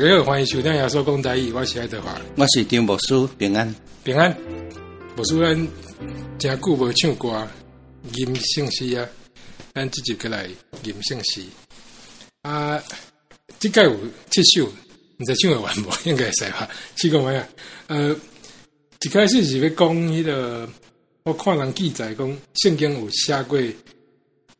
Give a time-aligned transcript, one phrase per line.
[0.00, 4.34] 大家好，欢迎收听耶稣讲台语，我是爱德华，我是张牧师，平安平安。
[5.14, 5.68] 牧师咱
[6.38, 7.46] 真久无唱歌，
[8.14, 9.06] 吟圣诗啊，
[9.74, 10.48] 咱直接过来
[10.84, 11.42] 吟圣诗
[12.40, 12.82] 啊。
[13.58, 13.94] 即届有
[14.30, 14.72] 七首，
[15.18, 15.90] 你知唱会完无？
[16.08, 16.66] 应该会使吧？
[16.96, 17.46] 试讲咩啊？
[17.88, 18.16] 呃，
[19.02, 20.66] 一开始是要讲迄个，
[21.24, 23.58] 我看人记载讲，圣经有写过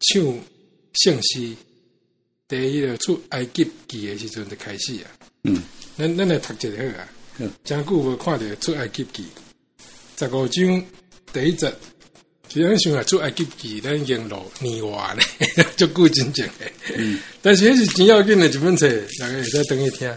[0.01, 0.23] 唱
[1.03, 1.57] 圣诗。
[2.47, 5.09] 第一个出埃及记的时阵就开始啊，
[5.45, 5.63] 嗯，
[5.97, 7.09] 咱咱来读一下好啊，
[7.39, 9.25] 嗯，真久无看到出埃及记，
[10.19, 10.85] 十五章
[11.33, 11.73] 第一节，
[12.49, 15.23] 其实想啊出埃及记，咱已经录年话呢，
[15.77, 20.09] 足够真正的，嗯，但是迄是真要紧的一本册，大家会使等去听，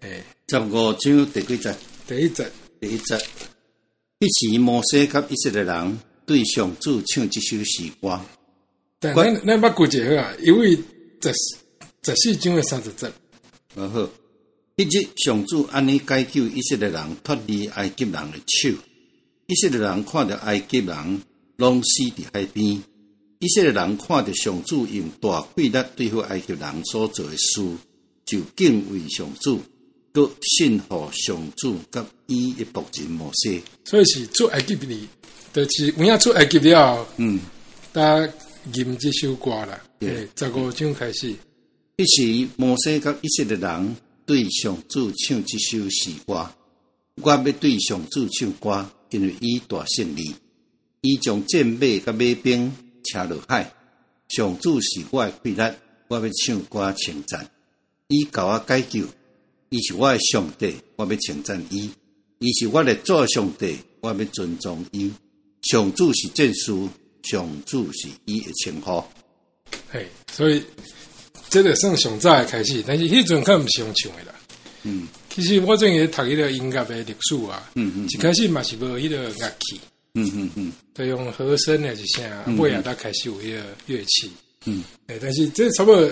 [0.00, 1.74] 诶，十五章第几节？
[2.06, 3.16] 第一节，第一节，
[4.20, 8.20] 迄时摩西甲以色列人对上主唱一首诗歌，
[9.00, 10.78] 但咱咱捌顾者好啊，因为
[11.20, 11.56] 这是。
[12.04, 13.06] 十四章的三十节，
[13.74, 14.08] 好好。
[14.78, 18.68] 一日上主安尼解救以色列人脱离埃及人的手，
[19.48, 21.20] 以色列人看到埃及人
[21.56, 22.80] 拢死伫海边，
[23.40, 27.60] 以色列人看到上主用大气力对付埃及人所做的事，
[28.24, 29.60] 就敬畏上主，
[30.12, 33.60] 搁信服上主，甲伊一仆人模式。
[33.84, 35.08] 所以是做埃及里，
[35.52, 37.04] 就是有影做埃及了。
[37.16, 37.40] 嗯，
[37.92, 38.32] 大家
[38.74, 41.34] 吟这首歌啦，对，十五章开始。
[41.96, 43.96] 迄时，摩西甲以色列人
[44.28, 46.46] 对上主唱这首诗歌。
[47.22, 50.34] 我要对上主唱歌，因为伊大胜利，
[51.00, 52.70] 伊将战马甲马兵
[53.04, 53.72] 车落海。
[54.28, 55.62] 上主是我的气力，
[56.08, 57.50] 我要唱歌称赞。
[58.08, 59.06] 伊甲我解救，
[59.70, 61.90] 伊是我的上帝，我要称赞伊。
[62.40, 65.10] 伊是我的主上帝，我要尊重伊。
[65.62, 66.74] 上主是战士，
[67.22, 69.10] 上主是伊的称号。
[69.90, 70.62] 嘿，所以。
[71.50, 74.34] 这个算上早开始，但是迄阵可毋是用唱的啦。
[74.82, 79.80] 嗯，其实我阵也读迄个音乐的历史啊，嗯嗯，一开始嘛是无迄个乐器，
[80.14, 82.22] 嗯嗯嗯，都用和声还是啥，
[82.58, 84.30] 尾啊才开始有迄个乐器。
[84.66, 86.10] 嗯，诶，但是这差不多，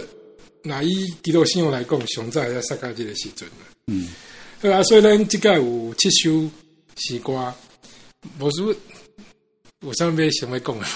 [0.62, 3.48] 拿以基督信仰来讲，上早在萨卡这个时阵
[3.86, 4.08] 嗯，
[4.60, 6.50] 好啊，所以咱即个有七首
[6.96, 7.54] 诗歌，
[8.40, 8.62] 无是
[9.82, 10.86] 有啥物想要讲的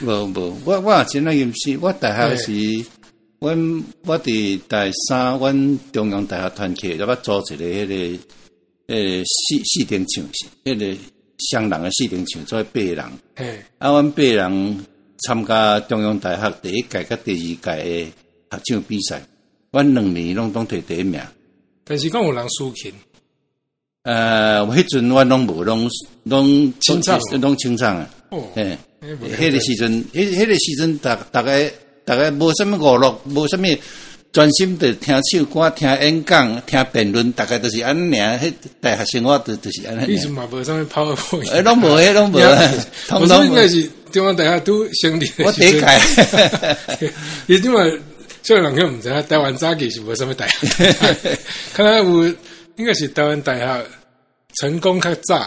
[0.00, 2.84] 无无，我我真那个是，我大学是。
[3.38, 8.18] 阮我伫大三，阮中央大学团契，要组一个迄个
[8.86, 10.24] 诶四四点唱，
[10.64, 10.96] 迄个
[11.50, 13.04] 双人诶四点唱，做八人。
[13.34, 14.86] 嘿，啊，阮八人
[15.18, 18.12] 参加中央大学第一届甲第二届诶
[18.48, 19.22] 合唱比赛，
[19.70, 21.20] 阮两年拢拢摕第一名。
[21.84, 22.90] 但是讲有人输琴。
[24.02, 25.90] 呃，迄阵阮拢无拢
[26.22, 28.10] 拢清唱，拢清唱啊。
[28.30, 31.70] 哦，嘿，迄个时阵，迄迄个时阵，大大概。
[32.06, 33.66] 大概无什么娱乐，无什么
[34.32, 38.16] 专心的听唱歌、听演讲、听辩论，大概都是安尼。
[38.16, 40.14] 迄大学生活都都是安尼。
[40.14, 41.38] 以前嘛无什么跑个步。
[41.50, 42.38] 诶，拢无诶， 拢无。
[42.38, 45.30] 我说应该是中央大学都兄弟。
[45.38, 45.86] 我第一届。
[47.48, 48.00] 也因为
[48.42, 50.94] 虽然人家毋知，台湾早期是无什么大学。
[51.74, 52.24] 看来有
[52.76, 53.84] 应该是台湾大学
[54.60, 55.44] 成功较早。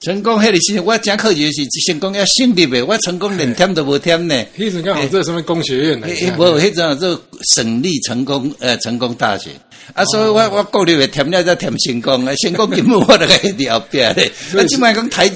[0.00, 2.80] 成功迄个时，我讲课就是成功要胜利呗。
[2.80, 4.44] 我成功连添都无添呢。
[4.56, 6.06] 迄阵刚好做什么工学院呢？
[6.38, 7.20] 无，迄阵做
[7.52, 9.50] 省立成功呃成功大学。
[9.94, 14.30] 啊，所以我我国立的添了再添成功啊，成功根本我都在后边嘞。
[14.54, 15.28] 我起码讲台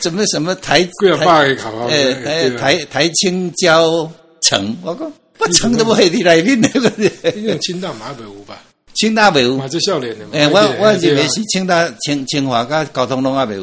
[0.00, 1.56] 怎么什么台台
[1.88, 4.10] 呃台台台清交
[4.42, 7.30] 城，我讲我成都无喺你内面那个。
[7.30, 8.62] 因为清大马北无吧？
[8.92, 9.56] 清大北无。
[9.56, 10.26] 马志少年的。
[10.32, 13.58] 诶，我我认为是清大清清华甲交通拢阿北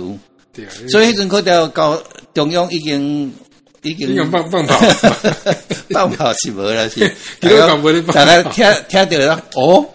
[0.63, 0.89] 无。
[0.89, 2.01] 所以迄阵，可调高
[2.33, 3.33] 中央已经
[3.83, 4.77] 已经放放跑，
[5.91, 6.99] 放跑 是无啦，是。
[7.39, 9.85] 大家听听到啦，哦，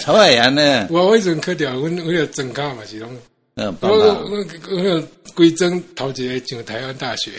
[0.00, 0.86] 超爱人呢。
[0.90, 3.10] 我迄阵可调，阮阮个增加嘛是拢，
[3.56, 5.02] 嗯，我我我
[5.34, 7.30] 规整头一个上台湾大学，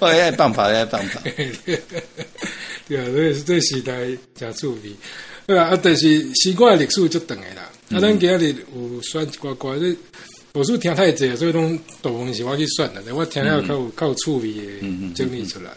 [0.00, 1.20] 爱 放跑爱放跑。
[2.86, 3.92] 对啊，所以这时代
[4.34, 4.76] 真趣味。
[5.46, 7.70] 对啊，啊，但是诗歌的历史就长个啦。
[7.90, 9.96] 啊，咱今日有选一寡歌，这。
[10.54, 13.12] 我是听太济，所以拢大部分是我去选的。
[13.12, 15.72] 我听了较有较有趣味的整理出来。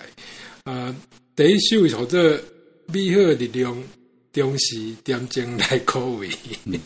[0.65, 0.95] 啊，
[1.35, 2.21] 第一首叫做
[2.85, 3.75] 《美好力量》，
[4.31, 6.29] 中时点睛来可为，
[6.63, 6.79] 听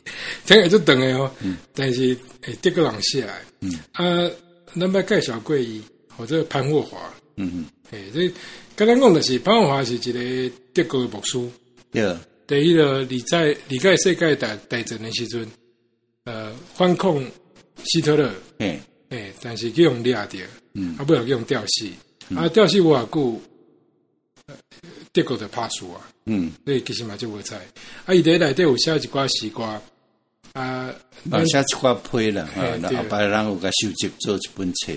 [0.45, 1.29] 起来就长的哦。
[1.75, 3.41] 但是诶，德国人写来。
[3.91, 4.31] 啊，
[4.73, 5.81] 咱要介绍过伊，
[6.15, 6.97] 或者潘霍华。
[7.35, 7.65] 嗯嗯。
[7.91, 8.33] 诶，这
[8.73, 11.37] 刚刚讲的是潘霍华是一个德国的牧师。
[11.91, 12.15] 对。
[12.47, 15.45] 第一个你在离开世界大大战的时阵，
[16.23, 17.21] 呃，反抗。
[17.85, 18.79] 希特勒，诶
[19.09, 20.39] 诶，但是去用掠着，
[20.73, 21.87] 嗯，啊，不要去用吊死，
[22.35, 23.41] 啊，吊死我啊顾，
[25.11, 27.59] 德国的帕输啊，嗯，所以其实嘛就无菜。
[28.05, 29.81] 啊，伊在内底有写一寡西瓜
[30.53, 30.93] 啊，
[31.45, 34.93] 写一寡批了，啊，后别人有甲收集做一本册。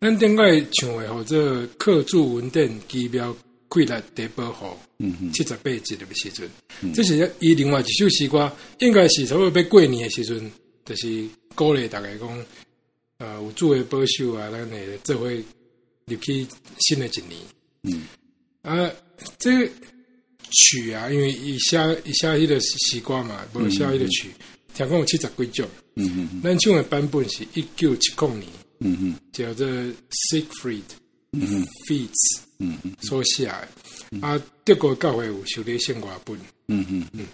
[0.00, 3.34] 咱顶摆唱的或者客驻文典机庙
[3.68, 6.46] 规律第保护，嗯嗯，七十八集的时阵，
[6.82, 10.52] 嗯、这是伊另外一首西瓜，应该是差不多要过年的时阵，
[10.84, 12.46] 就是鼓励大家讲，
[13.18, 15.30] 呃，有主的保守啊，咱诶做伙
[16.06, 16.46] 入去
[16.80, 17.40] 新的一年，
[17.82, 18.02] 嗯，
[18.62, 18.90] 啊，
[19.38, 19.72] 这个
[20.50, 24.30] 曲啊，因为伊写伊写迄个西瓜嘛，无写迄个曲，
[24.74, 28.48] 听讲有七十几种，嗯嗯嗯，咱唱的版本是一九七零年。
[28.80, 29.66] 嗯嗯，叫做
[30.10, 30.82] Siegfried，
[31.30, 33.68] 嗯，Feats，嗯嗯，所写的，
[34.20, 36.36] 啊，德国教会有修理圣歌本，
[36.66, 37.06] 嗯嗯。
[37.12, 37.24] 嗯，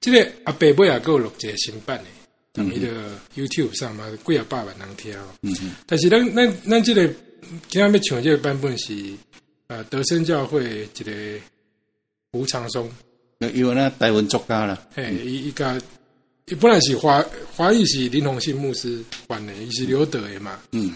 [0.00, 2.04] 这个阿伯尾也有录一个新版的，
[2.52, 7.06] 在迄个 YouTube 上嘛，几啊百万人听，嗯嗯，但是咱咱咱这个
[7.68, 8.94] 今天要唱这个版本是，
[9.66, 11.12] 啊，德生教会一个
[12.32, 12.90] 胡长松，
[13.54, 15.80] 因为那台湾作家啦，嘿，伊伊个。
[16.46, 20.58] 伊本来是华华裔是林宏信牧师翻的，伊是刘德的嘛。
[20.72, 20.92] 嗯，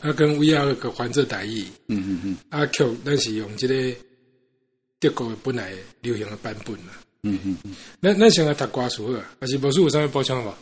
[0.00, 1.64] 啊，跟 V R 个翻这台语。
[1.88, 2.36] 嗯嗯嗯。
[2.48, 3.98] 啊，曲咱是用这个
[5.00, 6.92] 德国的本来流行的版本啦。
[7.24, 7.74] 嗯嗯嗯。
[8.00, 10.54] 咱咱先来读歌词好啊，还是无书有啥物补充无？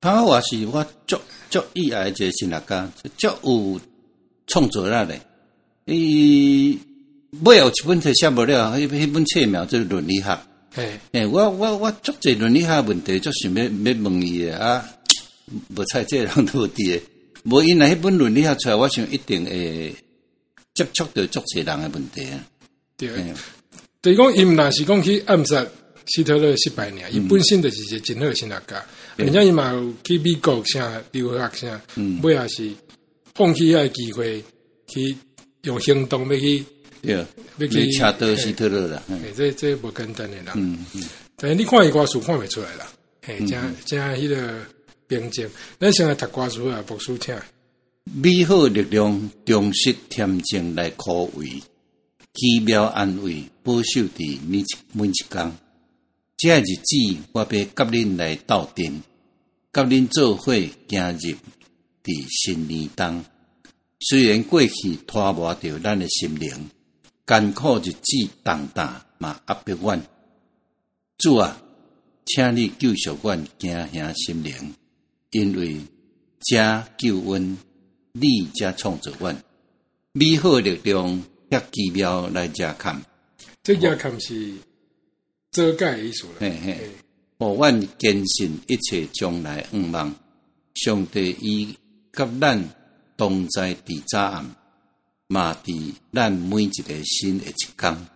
[0.00, 1.18] 他话是我足
[1.50, 3.80] 足意爱一个新乐家，足有
[4.46, 5.20] 创作力的。
[5.86, 6.78] 伊
[7.42, 10.38] 尾有一本册写无了，迄迄本册名就是伦理学。
[10.76, 13.70] 诶诶，我我我足济伦理学问题，足想要要
[14.02, 14.88] 问伊诶啊！
[15.74, 17.02] 无猜这人都无伫诶，
[17.44, 19.92] 无因来迄本伦理学出来，我想一定会
[20.74, 22.46] 接触到足济人诶问题啊。
[22.96, 23.08] 对，
[24.00, 25.66] 等于讲伊毋若是讲去暗杀
[26.06, 28.84] 希特勒失败尔，伊本身就是一个真好诶心理家，
[29.18, 31.80] 而且伊嘛有去美国啥留学啥，
[32.22, 32.72] 尾也是
[33.34, 34.42] 放弃个机会
[34.86, 35.16] 去
[35.62, 36.64] 用行动要去。
[37.02, 37.26] 对，
[37.58, 39.02] 要去查德希特勒啦。
[39.08, 40.52] 诶，这这啦。
[40.54, 41.02] 嗯嗯。
[41.36, 42.90] 但是你看伊歌词看袂出来啦。
[43.22, 44.60] 哎，真真迄个
[45.06, 45.48] 平静。
[45.78, 47.36] 咱先来读歌词啊，读书听。
[48.04, 51.46] 美好力量，忠实恬静来抚慰，
[52.34, 55.52] 奇妙安慰，保守伫每一每一工。
[56.38, 56.96] 这日子，
[57.32, 59.02] 我要甲恁来斗阵，
[59.72, 61.36] 甲恁做伙行入
[62.04, 63.24] 伫新年冬。
[64.00, 66.70] 虽然过去拖磨着咱的心灵。
[67.26, 68.00] 艰苦日子
[68.42, 70.02] 重担嘛压迫阮，
[71.18, 71.60] 主啊，
[72.24, 74.74] 请你救赎阮惊吓心灵，
[75.32, 75.76] 因为
[76.40, 77.58] 家救恩
[78.12, 79.36] 你才创造阮，
[80.12, 82.98] 美好力量遐奇妙来遮看，
[83.62, 84.54] 这遮看是
[85.58, 86.34] 遮盖的意思啦。
[86.38, 86.78] 嘿嘿，
[87.36, 90.14] 互阮坚信一切将来愿望，
[90.76, 91.76] 上帝伊
[92.12, 92.62] 甲咱
[93.16, 94.54] 同在伫早暗。
[95.26, 98.06] 嘛，伫咱每一个新的一天。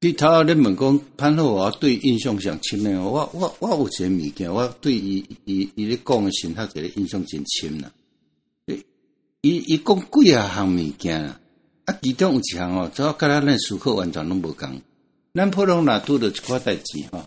[0.00, 7.92] 你头你问讲潘浩华对印象上深诶，我我我有一个物件，我对伊伊伊咧讲诶，神学一个印象真深啦。
[9.42, 11.38] 伊伊讲几啊项物件啦，
[11.84, 14.80] 啊，其中有一项哦，主要甲咱咧思考完全拢无共。
[15.36, 17.22] 咱普通若拄着一寡代志吼，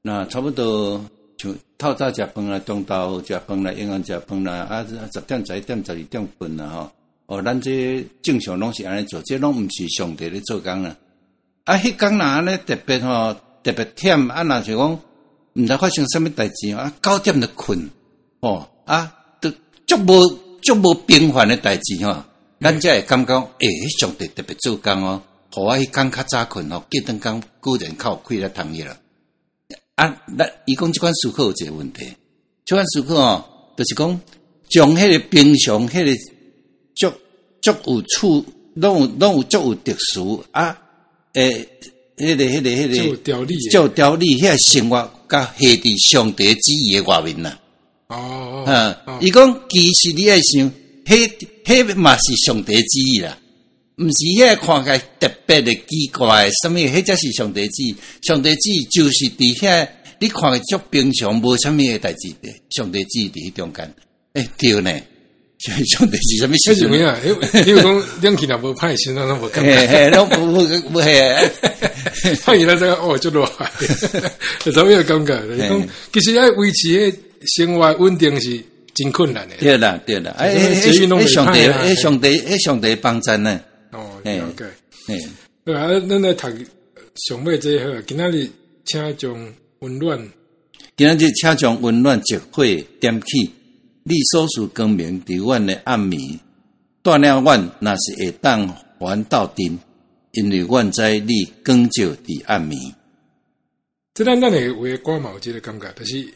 [0.00, 1.04] 那差不多
[1.38, 6.92] 像透早食饭啦，中昼食饭啦，晚暗食饭啦，啊，十点十一点十二点困啦吼。
[7.26, 10.96] 哦，咱这正常拢是安尼做，这拢毋是上帝咧做工啦。
[11.64, 15.00] 啊，迄工若安尼特别吼，特别忝啊，若是讲
[15.54, 17.90] 毋知发生啥物代志啊，九点就困，
[18.38, 19.50] 哦，啊，都
[19.84, 22.22] 足无足无平凡诶代志吼，
[22.60, 25.20] 咱才会感觉，诶、欸，上帝特别做工哦，
[25.52, 28.96] 互我迄工较早困哦，隔顿工固然较有气力通伊啦。
[29.96, 32.06] 啊，咱伊讲即款思考有一个问题，
[32.64, 33.44] 即款思考哦，
[33.76, 34.20] 就是讲
[34.68, 36.38] 将迄个平常迄个。
[37.00, 37.12] 足
[37.62, 40.76] 足有处，拢有拢有足有特殊啊！
[41.34, 41.68] 诶，
[42.16, 47.56] 迄个迄个迄个，足有条理，足有条理，遐生活甲下伫上帝旨意诶外面啦。
[48.08, 50.68] 哦，啊，伊讲其实你爱想，
[51.04, 53.38] 迄迄嘛是上帝旨意啦，
[53.98, 56.74] 毋是遐看起来特别的奇怪，啥物？
[56.74, 57.82] 迄则是上帝子，
[58.22, 59.88] 上帝子就是伫遐，
[60.20, 63.94] 你看诶足平常，无什么诶代志的，上帝旨意伫迄中间，
[64.34, 64.92] 诶，对呢。
[65.58, 66.74] 上帝是啥物事？
[66.76, 67.18] 什么呀？
[67.66, 69.88] 因为讲两起若无歹心，那无感觉。
[69.88, 71.34] 嘿，拢无无无嘿。
[72.44, 73.68] 欢迎来这个哦，就落海，
[74.64, 75.34] 有啥物嘢感觉？
[75.68, 77.12] 讲其实要维持诶
[77.56, 78.62] 生活稳定是
[78.94, 79.56] 真困难诶。
[79.58, 80.32] 对啦，对啦。
[80.38, 80.54] 哎，
[81.26, 83.60] 上帝，哎上帝，哎上帝帮咱呢。
[83.92, 84.64] 哦，了解。
[85.08, 85.16] 哎，
[85.64, 86.48] 对啊，咱来读
[87.26, 88.48] 上尾这好，今仔日
[88.84, 90.28] 请将温暖，
[90.96, 93.50] 今仔日请将温暖聚会点起。
[94.04, 96.38] 你所属光明伫阮的暗暝，
[97.02, 98.66] 锻炼阮若是会当
[98.98, 99.78] 还斗阵，
[100.32, 102.94] 因为阮知你光照伫暗暝。
[104.14, 106.26] 这咱咱的话歌嘛有这个感觉，就是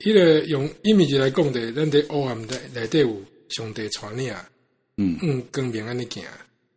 [0.00, 4.34] 迄个用音乐来讲的，咱在黑暗内内底有上帝传领，
[4.96, 6.22] 嗯嗯，光明安尼行。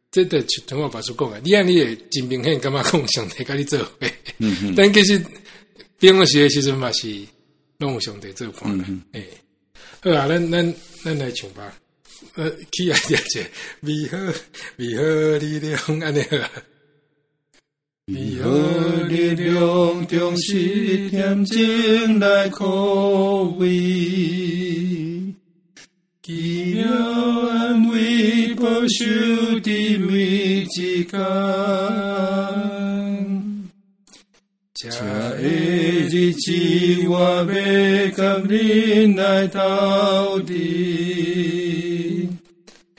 [0.09, 3.91] 这个从我法师讲啊，你按你的真明显感觉讲上帝跟你做伙，
[4.39, 5.21] 嗯嗯， 但其实
[5.99, 7.07] 平时其实嘛是
[7.77, 9.27] 拢有上帝做伴的，诶、嗯欸，
[10.01, 11.71] 好啊，咱咱咱来唱吧，
[12.35, 13.41] 呃，起来点者，
[13.81, 14.33] 为何
[14.77, 16.49] 为何力量安尼好？
[18.07, 22.65] 为何力量中是恬静来可
[23.59, 23.67] 畏？
[26.27, 26.83] 奇妙
[27.47, 29.05] 安慰，保守
[29.61, 31.17] 的每一天。
[34.73, 35.37] 这个
[36.11, 37.45] 日子，我要
[38.09, 40.53] 甲恁来斗阵，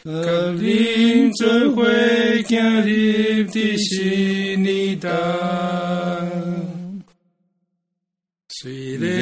[0.02, 0.11] 甲
[0.56, 1.85] 恁做伙
[2.47, 2.88] 行入
[3.52, 5.11] 的新年代。
[8.61, 9.17] 虽然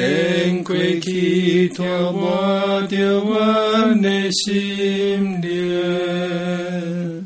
[0.67, 7.25] 过去拖磨着我的心灵，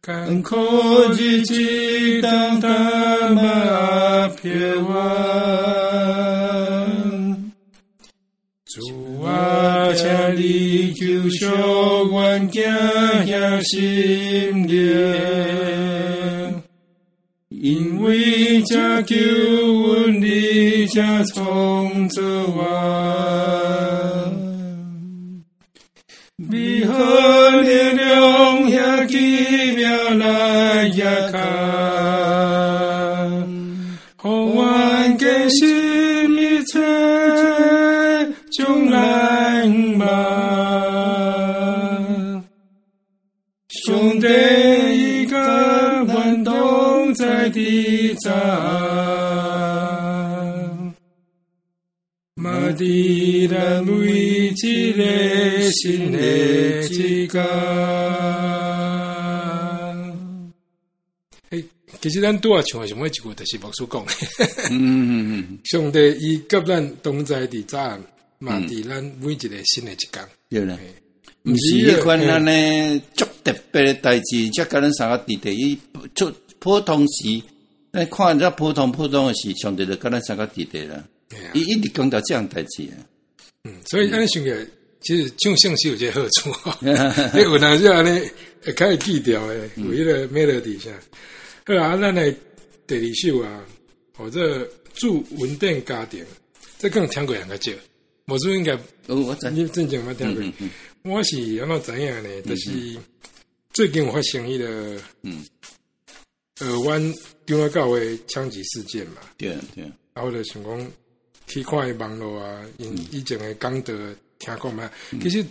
[0.00, 0.54] 艰苦
[1.18, 1.52] 日子
[2.22, 4.52] 当它慢飘
[4.88, 4.94] 完，
[8.66, 10.06] 主啊，请
[10.36, 11.48] 你救赎
[12.12, 12.62] 我惊
[13.26, 15.33] 吓心灵，
[17.64, 20.28] 因为这救恩的。
[20.94, 22.64] 家从这晚，
[26.50, 27.43] 为何
[48.14, 48.34] 地上。
[52.76, 57.40] 的人为一个新的时间。
[61.50, 61.62] 哎，
[62.00, 64.12] 其实咱拄啊唱的什么一句，就是牧师讲的。
[64.70, 68.02] 嗯嗯嗯，上帝伊甲咱同在的早暗，
[68.40, 70.26] 嘛伫咱每一个新的一天。
[70.50, 70.76] 对啦，
[71.44, 75.78] 毋是迄款安尼足特别的代志，才甲咱三个弟弟伊
[76.16, 77.40] 做普通时，
[77.94, 81.02] 咱看这普通普通的事，上帝就跟咱三个弟弟啦。
[81.52, 82.98] 伊一直讲到这样代志啊，
[83.62, 84.66] 嗯，所以安尼想起来，
[85.00, 86.90] 其实唱圣诗有这个好处，你
[87.42, 88.20] 有哪些安尼
[88.62, 89.70] 会可以记掉诶？
[89.76, 90.90] 有一个 melody 下，
[91.66, 92.34] 好啊，咱来
[92.86, 93.64] 第二首啊，
[94.16, 96.24] 或者祝稳定家庭，
[96.78, 97.72] 这更听过两个字，
[98.26, 98.74] 我说应该，
[99.06, 102.42] 哦，我真正正经没听过，我是安怎知影呢？
[102.42, 102.96] 就是
[103.72, 105.44] 最近有发生一个，嗯，
[106.60, 107.14] 呃，湾
[107.46, 110.90] 中央教会枪击事件嘛，对对，然后就想讲。
[111.46, 113.92] 去看伊网络啊，因以前的讲道
[114.38, 114.90] 听过嘛？
[115.20, 115.44] 其实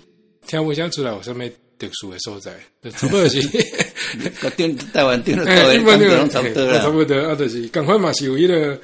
[0.48, 1.38] 听不想出来有啥物
[1.78, 2.52] 特殊的所在，
[2.90, 3.40] 差不多 是，
[4.42, 5.80] 个电台湾电了台湾
[6.32, 8.82] 差不多啦，差不多啊，就是赶快嘛是有迄个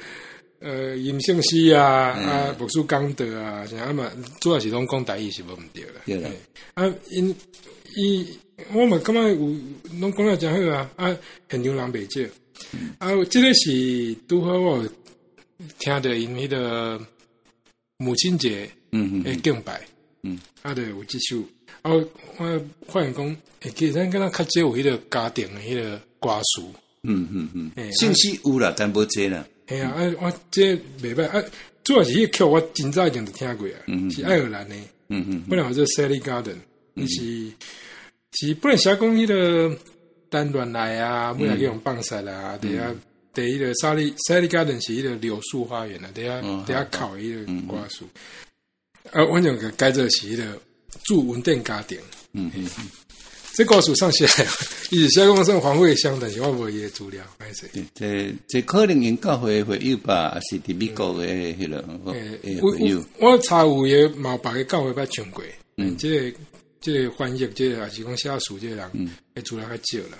[0.60, 6.00] 呃吟圣诗啊啊，牧师讲道啊，像啊嘛主要是拢讲台语是无毋对啦。
[6.06, 6.22] 对
[6.74, 7.34] 啊，因
[7.96, 8.26] 伊
[8.72, 9.36] 我嘛感觉有
[9.98, 11.18] 拢讲了诚好啊，啊
[11.50, 12.30] 现场人袂少，
[12.98, 14.88] 啊，即个是拄好我。
[15.78, 16.98] 听着因迄个
[17.98, 19.78] 母亲节，嗯嗯，诶敬拜，
[20.22, 21.36] 嗯，啊，对有这首，
[21.82, 21.92] 啊，
[22.38, 26.62] 我发现讲，诶，其实咱敢若较少有迄个家庭的迄个歌词，
[27.02, 31.42] 嗯嗯嗯，信息有啦，但无侪啦，系啊，啊，我这袂歹，啊，
[31.84, 33.78] 主要是迄个曲我真早已经都听过啊，
[34.10, 34.74] 是爱尔兰的，
[35.08, 36.56] 嗯嗯，本来我做 Sally Garden，
[36.94, 37.52] 伊是
[38.32, 39.78] 是本来写讲迄个
[40.28, 42.92] 单恋爱啊，本来去用放晒啦，对啊。
[43.32, 48.04] 第一个沙利沙利加人是一个柳树花园啊，等下等下烤一个瓜树，
[49.12, 50.60] 啊，我讲个该这是一个
[51.04, 51.96] 住稳定家庭，
[52.32, 52.88] 嗯嗯嗯，
[53.52, 54.24] 这瓜树上写，
[54.90, 57.68] 伊是写讲说黄慧香的，是我无伊的资料，还是？
[57.94, 61.84] 这这可能因教会会有吧，还是伫美国的迄个？
[62.62, 65.44] 我我查有也冇别个教会捌唱过，
[65.76, 66.38] 嗯，这个
[66.80, 68.90] 这个翻译，这个也是讲写书，这个人
[69.34, 70.16] 会资料较少了。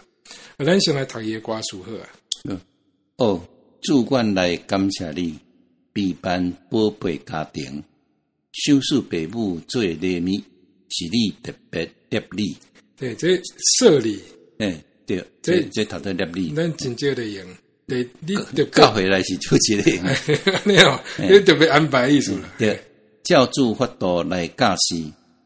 [0.58, 2.08] 啊，咱先来读伊的歌词好啊。
[2.44, 2.60] 嗯。
[3.16, 3.40] 哦，
[3.82, 5.38] 主管来感谢你，
[5.94, 7.82] 陪伴宝贝家庭，
[8.52, 10.26] 收拾父母做礼物，
[10.90, 12.56] 是你特别贴你。
[13.00, 13.40] 对，这
[13.78, 14.21] 设立，
[14.59, 16.54] 哎，对，这这头头立立。
[16.54, 17.45] 咱真正的用，
[17.87, 18.37] 对，你
[18.73, 20.16] 教回来是出钱的，
[20.64, 22.52] 你好，你特别安排意思了。
[22.59, 22.78] 对，
[23.25, 24.97] 教主法度来教示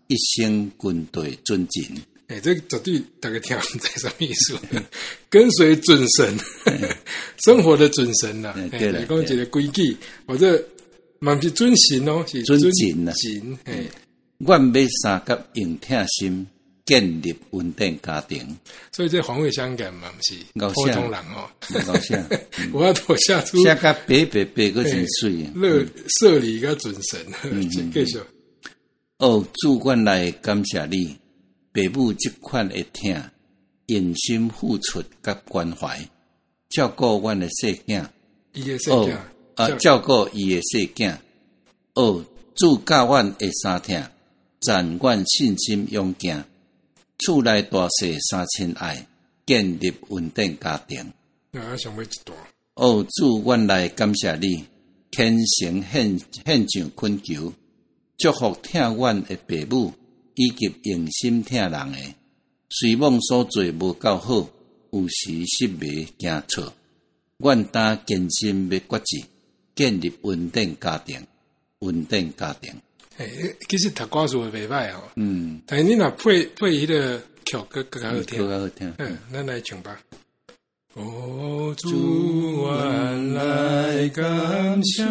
[0.09, 1.85] 一生军队尊敬，
[2.27, 4.59] 哎，这绝对大家听不知什么意思？
[5.31, 6.37] 跟随准神，
[7.45, 8.53] 生活的准神呐。
[8.57, 9.97] 哎，你讲一个规矩，
[10.27, 10.63] 或者
[11.21, 13.13] 蛮是准神哦，是准神呐。
[13.65, 13.85] 哎，
[14.39, 16.47] 我买三甲用疼心，
[16.85, 18.57] 建立稳定家庭。
[18.93, 20.35] 所以这防卫香港嘛，不是
[20.75, 21.49] 普通人哦。
[22.73, 23.63] 我要脱下出。
[23.65, 25.85] 下个白白白个真水，乐
[26.21, 27.27] 设立一个准神，
[27.93, 28.19] 继续。
[29.19, 31.17] 哦，主管来感谢你。
[31.73, 33.31] 爸母这款会疼，
[33.87, 35.99] 用心付出甲关怀，
[36.71, 38.05] 照顾阮的细囝。
[38.91, 39.11] 哦，
[39.57, 41.17] 啊，照顾伊的细囝。
[41.95, 42.25] 哦，
[42.55, 44.01] 主教阮会三疼，
[44.61, 46.45] 赞阮信心勇健，
[47.19, 49.07] 厝内大细三亲爱，
[49.47, 51.01] 建立稳定家庭。
[51.53, 52.39] 啊，想要一段。
[52.75, 54.65] 哦，主阮来感谢你，
[55.11, 57.53] 虔诚献献上恳求，
[58.19, 59.93] 祝福疼阮的爸母。
[60.37, 62.17] 以及用心疼人诶，
[62.69, 64.51] 随梦所做无够好，
[64.91, 66.73] 有时失迷惊错，
[67.37, 69.25] 阮担坚心要决志，
[69.77, 71.25] 建立稳定家庭，
[71.79, 72.75] 稳定家庭。
[73.19, 75.03] 诶，其实读歌词袂歹哦。
[75.17, 78.93] 嗯，但是你若配配迄个曲更更加好听，更加好听。
[78.99, 79.99] 嗯，咱来唱吧。
[80.95, 85.05] 哦，主，阮来感谢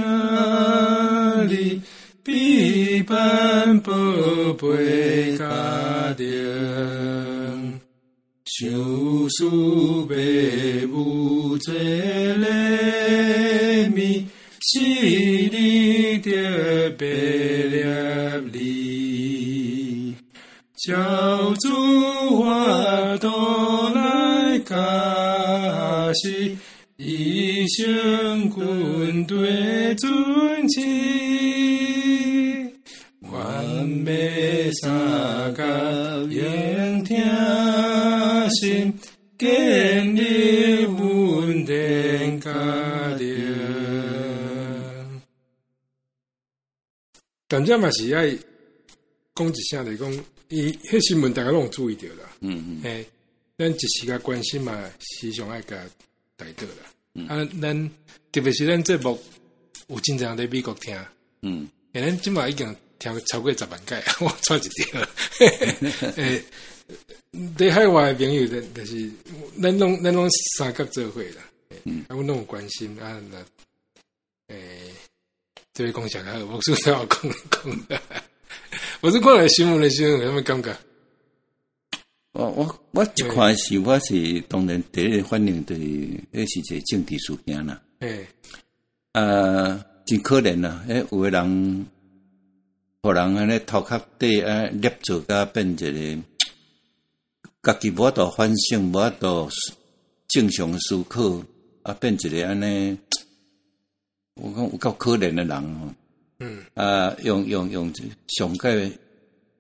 [1.47, 1.81] 你。
[2.25, 3.91] 比般宝
[4.53, 6.23] 贝家庭，
[8.45, 8.69] 想
[9.29, 10.05] 思父
[10.87, 12.47] 母做礼
[13.89, 14.07] 物，
[14.61, 17.03] 是你的别
[20.85, 20.93] 教
[21.61, 21.69] 主
[22.41, 23.29] 我都
[23.91, 26.57] 来学习，
[26.97, 30.83] 一生军队尊敬。
[34.03, 37.17] 每三个应听
[38.49, 38.93] 心，
[39.37, 42.51] 建立稳定家
[43.17, 43.25] 庭。
[47.47, 48.35] 但这嘛是爱
[49.35, 52.29] 讲一声来讲，伊迄新闻大家拢注意到了。
[52.41, 52.83] 嗯嗯。
[52.83, 53.05] 诶，
[53.57, 55.77] 咱一时个关心嘛，时常爱甲
[56.35, 56.93] 带到啦。
[57.15, 57.27] 嗯。
[57.27, 57.91] 啊，咱
[58.31, 59.21] 特别是咱节目
[59.87, 60.97] 有经常在美国听。
[61.41, 61.67] 嗯。
[61.93, 62.75] 诶，咱即嘛已经。
[62.99, 65.01] 听超过十万届， 我错一条。
[66.15, 66.41] 诶，
[67.57, 69.11] 对海外的朋友，的，就是，
[69.61, 70.25] 咱拢咱拢
[70.57, 71.43] 三角做伙啦，
[71.83, 73.43] 嗯，啊，我拢有关心啊，那，
[74.55, 74.93] 诶，
[75.73, 77.87] 这位讲下来，我是要讲讲，
[79.01, 80.75] 我是看来新闻的时候，有啥物感觉？
[82.33, 85.81] 我我我一开始我是当然第一个反应就是，
[86.31, 87.81] 那是一个政治事件啦。
[87.99, 88.27] 诶，
[89.13, 91.85] 呃，真可怜啦，诶，有个人。
[93.05, 96.23] 互人安尼头壳底啊，捏做甲变一个，
[97.61, 99.49] 家己无法度反省，无法度
[100.29, 101.43] 正常思考，
[101.81, 102.97] 啊，变一个安尼，
[104.35, 105.93] 我讲有够可怜的人吼。
[106.43, 106.63] 嗯。
[106.73, 107.91] 啊，用用用
[108.27, 108.89] 上个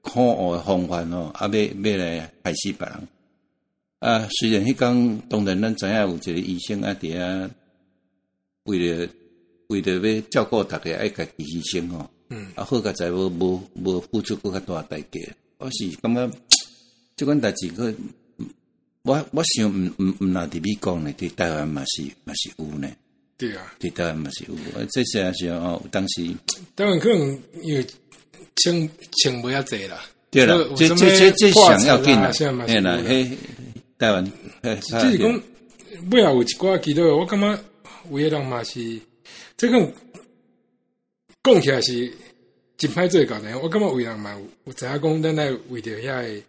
[0.01, 3.07] 可恶的方法哦，啊，要要来害死别人。
[3.99, 7.49] 啊，虽然迄讲，当然咱知影有一个医生啊，伫啊，
[8.63, 9.07] 为了
[9.67, 12.09] 为了要照顾逐个，爱家己牺牲吼。
[12.29, 15.19] 嗯，啊，好个在无无无付出更较大代价，
[15.57, 16.29] 我是感觉
[17.15, 17.93] 即款代志个，
[19.03, 22.89] 我我想毋毋毋若伫美国呢，伫台湾嘛是嘛是有呢。
[23.37, 24.55] 对啊，对台湾嘛是有，
[24.91, 26.27] 这些时候哦，当时
[26.75, 27.85] 台湾可能因为
[28.55, 30.03] 钱钱无遐济啦。
[30.29, 32.31] 对啦，这这这这想要紧啦，
[32.67, 33.29] 哎啦，嘿，
[33.97, 34.31] 台湾，
[34.81, 35.41] 即是讲
[36.09, 37.59] 不要有一寡记录，我感觉
[38.11, 38.99] 有些人嘛是，
[39.57, 39.91] 这个
[41.43, 42.11] 讲起来是。
[42.75, 46.43] 真歹做搞的，我感觉为人嘛，有知影讲，咱来为着遐个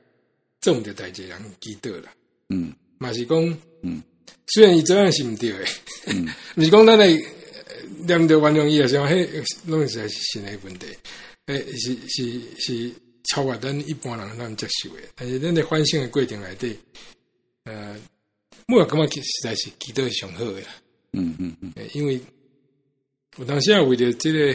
[0.61, 2.11] 做毋着代志人祈祷啦。
[2.49, 4.03] 嗯，嘛是讲，嗯，
[4.48, 5.66] 虽然伊做样是毋对诶，
[6.06, 7.16] 嗯，毋是讲咱诶
[8.06, 10.87] 念着原谅伊啊，像迄拢是是新诶问题，
[11.46, 12.92] 诶，是是是
[13.30, 15.02] 超越咱一般人咱接受诶。
[15.14, 16.78] 但是咱的反省诶过程内底，
[17.64, 17.96] 呃，
[18.68, 20.62] 我感觉实在是祈祷上好诶。
[21.12, 22.20] 嗯嗯嗯，因为
[23.38, 24.54] 有当时啊，为着即个。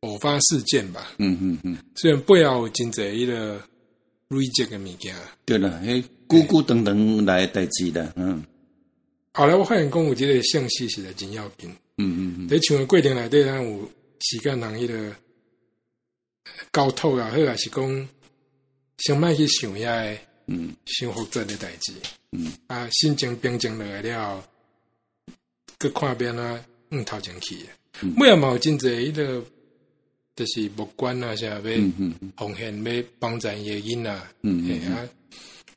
[0.00, 3.54] 偶发事件吧，嗯嗯嗯，虽然背后有真侪伊个
[4.28, 8.44] 累积诶物件，对啦，迄久久长长来代志的，嗯。
[9.32, 12.48] 后来我发现讲有即个信息实在真要紧，嗯嗯嗯。
[12.48, 15.16] 在像个过程内底，咱有时间人迄个
[16.72, 18.08] 交托啊，或者是讲
[18.98, 21.92] 先莫去想遐诶，嗯，伤复杂的代志，
[22.32, 22.52] 嗯。
[22.66, 24.44] 啊，心情平静落来了，
[25.78, 27.58] 搁看边啊，嗯，头前去，
[28.18, 29.44] 尾也嘛有真侪迄个。
[30.36, 31.60] 就是木管啊，啥要
[32.36, 34.66] 奉献，要帮助伊个囡仔，嗯。
[34.66, 35.08] 嘿啊，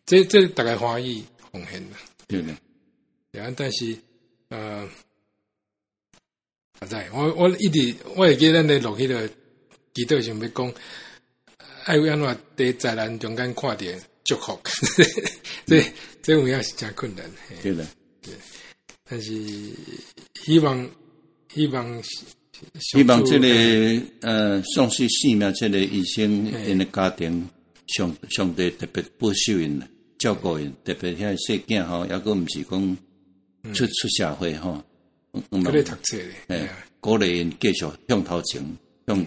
[0.07, 2.57] 这这大概欢喜奉献啦，对的，
[3.31, 3.95] 对啊，但是
[4.49, 4.89] 呃，
[6.87, 9.27] 在我我一直我会记得咱咧录迄个
[9.93, 10.73] 祈祷上要讲，
[11.85, 14.59] 爱为安怎在灾难中间看点祝福，
[15.67, 15.83] 这
[16.23, 17.29] 这有影是真困难，
[17.61, 17.85] 对的，
[18.23, 18.33] 对，
[19.03, 19.31] 但是
[20.41, 20.89] 希望
[21.53, 22.03] 希望。
[22.79, 27.47] 希望这个呃，丧失性命这个医生因的家庭
[27.85, 29.79] 上上帝特别保守因，
[30.17, 32.97] 照顾因，特别遐细囝吼，抑搁毋是讲
[33.73, 34.83] 出出社会吼，
[35.51, 38.63] 嗯，喺咧读册诶，鼓励因继续向头前，
[39.05, 39.25] 向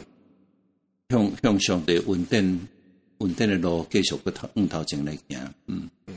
[1.08, 2.68] 向向上帝稳定
[3.18, 6.14] 稳定的路继续去头往头前来行，嗯嗯。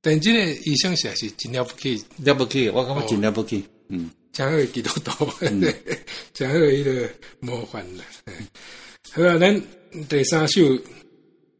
[0.00, 4.10] 但这个医生是是真了不起，了不起，我感觉真了不起，嗯。
[4.30, 5.26] 真好基督徒，
[6.32, 8.04] 真好伊个模范啦。
[9.10, 9.60] 好啊，咱
[10.08, 10.60] 第三首，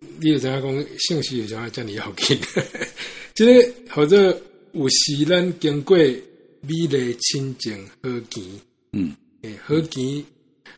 [0.00, 2.38] 你就知影讲，信息有啥遮尔要紧？
[3.34, 4.40] 即个或者
[4.72, 8.42] 有时咱经过美丽亲情河墘，
[8.92, 10.24] 嗯，诶，河墘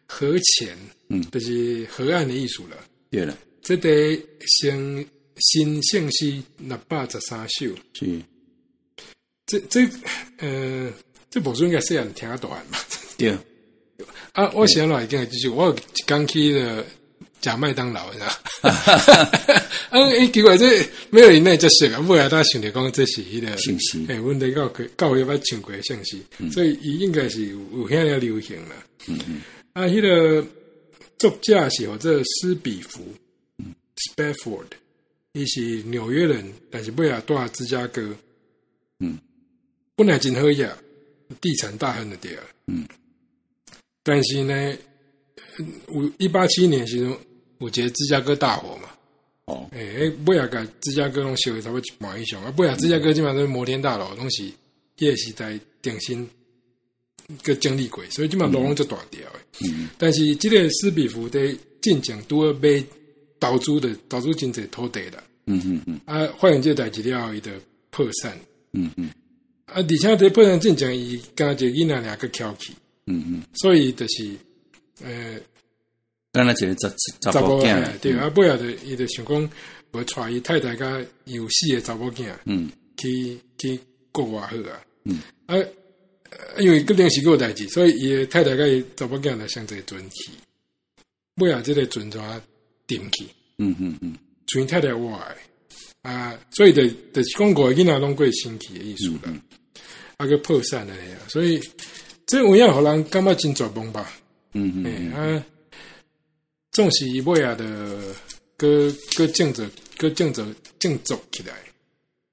[0.07, 0.77] 河浅，
[1.09, 2.77] 嗯，就是河岸的艺术了。
[3.11, 5.07] 对了，这个新
[5.39, 8.21] 新信息六百十三首，是，
[9.47, 9.89] 这这，
[10.39, 10.93] 呃。
[11.33, 12.77] 这部书应该细汉听得大嘛？
[13.17, 13.33] 对
[14.33, 15.73] 啊，我想来讲就是我
[16.05, 16.85] 刚去了
[17.41, 18.27] 假麦当劳，你知道？
[19.91, 22.03] 啊，诶，奇怪，这没有人来解释啊。
[22.03, 26.23] 后来他想着讲这是伊个信息，诶，阮哋教教育要唱过信息，
[26.53, 28.77] 所以伊应该是有有遐了流行啦。
[29.09, 29.41] 嗯嗯。
[29.73, 30.47] 啊，迄个
[31.19, 33.03] 作家是或者斯比福
[34.15, 34.67] ，Spafford，
[35.33, 38.15] 伊是纽约人，但是尾仔住芝加哥。
[39.01, 39.19] 嗯，
[39.97, 40.77] 本来真好呀。
[41.41, 42.85] 地产大亨的地儿，嗯，
[44.03, 44.77] 但是呢，
[45.87, 47.17] 五一八七年时候，
[47.61, 48.89] 有一个芝加哥大火嘛，
[49.45, 54.43] 哦，诶、欸，尾仔个芝加哥拢烧了差不多一半以上，啊，尾仔芝加哥基本上都摩天大楼，拢是
[54.97, 56.29] 迄个时代定新
[57.43, 59.69] 个经历过，所以基本上楼拢就大条诶。
[59.69, 62.85] 嗯，但是这个斯比福的进前拄要买
[63.39, 67.51] 投资的投资真济土地啦，嗯嗯嗯，啊，发现这代志了后，伊就
[67.91, 68.39] 破产，
[68.73, 69.11] 嗯嗯。
[69.67, 69.75] 啊！
[69.77, 72.73] 而且这本身正经伊加一个囡仔两个翘起，
[73.07, 74.35] 嗯嗯，所以就是
[75.01, 75.39] 呃，
[76.33, 76.89] 刚才就是查
[77.21, 79.51] 查查某囝，对啊，尾仔就伊就想讲，
[79.93, 83.79] 无带伊太太甲有四个查某囝，嗯，去去
[84.13, 85.21] 国外好啊，嗯。
[85.47, 85.57] 啊，
[86.59, 90.31] 因为个临时个代志，所以伊太太甲伊查某囝就相对准起，
[91.37, 92.41] 尾仔这个船船
[92.87, 93.27] 顶起，
[93.59, 94.17] 嗯嗯嗯，
[94.47, 95.27] 像太太话
[96.03, 99.35] 啊，所以就就是讲五个囡仔拢过新奇的意思啦。
[100.17, 101.61] 啊个破产了呀，所以
[102.27, 104.13] 这有影互人感觉真绝望吧？
[104.53, 105.45] 嗯嗯，嗯、欸，啊，
[106.73, 107.99] 总是尾仔的，
[108.57, 110.47] 搁搁振作，搁振作
[110.79, 111.55] 振作起来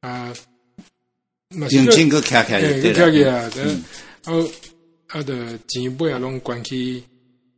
[0.02, 0.34] 啊！
[1.70, 3.50] 重新搁开开，搁开起啊！
[4.24, 4.34] 啊
[5.08, 7.02] 啊的钱尾仔拢关去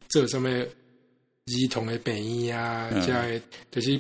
[0.07, 3.99] 做什么儿童的病院啊，加的就是。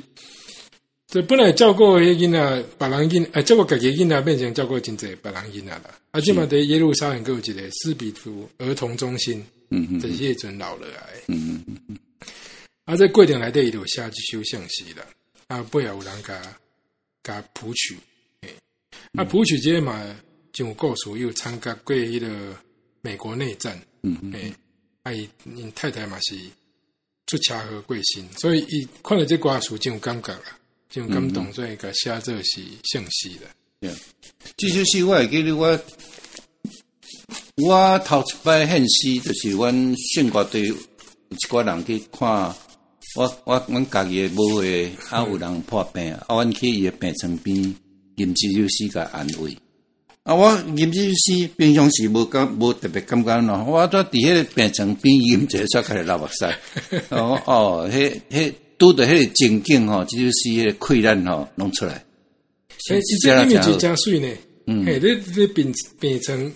[1.11, 5.89] 这本来照顾迄囡仔，别人囡，哎，照顾家己囡仔变成照顾真济别人囡仔啦。
[6.11, 11.97] 啊，即嘛在耶路撒冷阁有一个斯比图儿童中心，嗯嗯，这是迄阵老了来，嗯嗯嗯。
[12.89, 15.05] 啊，这过程内底伊就写一首信息啦。
[15.45, 16.41] 啊，背后有人甲
[17.21, 17.95] 甲谱曲，
[18.41, 18.49] 诶，
[19.13, 20.03] 啊，谱曲这嘛
[20.51, 22.57] 就有故事，又参加过迄个
[23.01, 24.51] 美国内战，嗯嗯，诶，
[25.03, 26.35] 啊，伊因太太嘛是
[27.27, 30.57] 出车祸过身，所以伊看了这歌词真有感觉啦。
[30.89, 33.45] 就感动，所以个写这是信息的。
[33.81, 33.93] 对，
[34.57, 35.79] 这首诗我会记得我，
[37.57, 42.55] 我头一摆献诗，就是阮圣歌队有一个人去看
[43.15, 47.55] 我，我阮家己的母会，啊有人破病，啊阮去伊的病床边
[48.15, 49.57] 吟这首诗个安慰。
[50.23, 56.45] 啊，我吟这首诗平常时无感无特别感觉咯，我都伫迄个病床边吟者，才开始流目屎。
[57.09, 58.53] 哦哦，迄迄。
[58.79, 62.01] 拄着迄个情景吼，这就是迄个溃烂吼，弄出来。
[62.77, 64.27] 所以，这音乐就真水呢。
[64.67, 65.69] 嗯，诶、欸，你你病
[65.99, 66.51] 病床，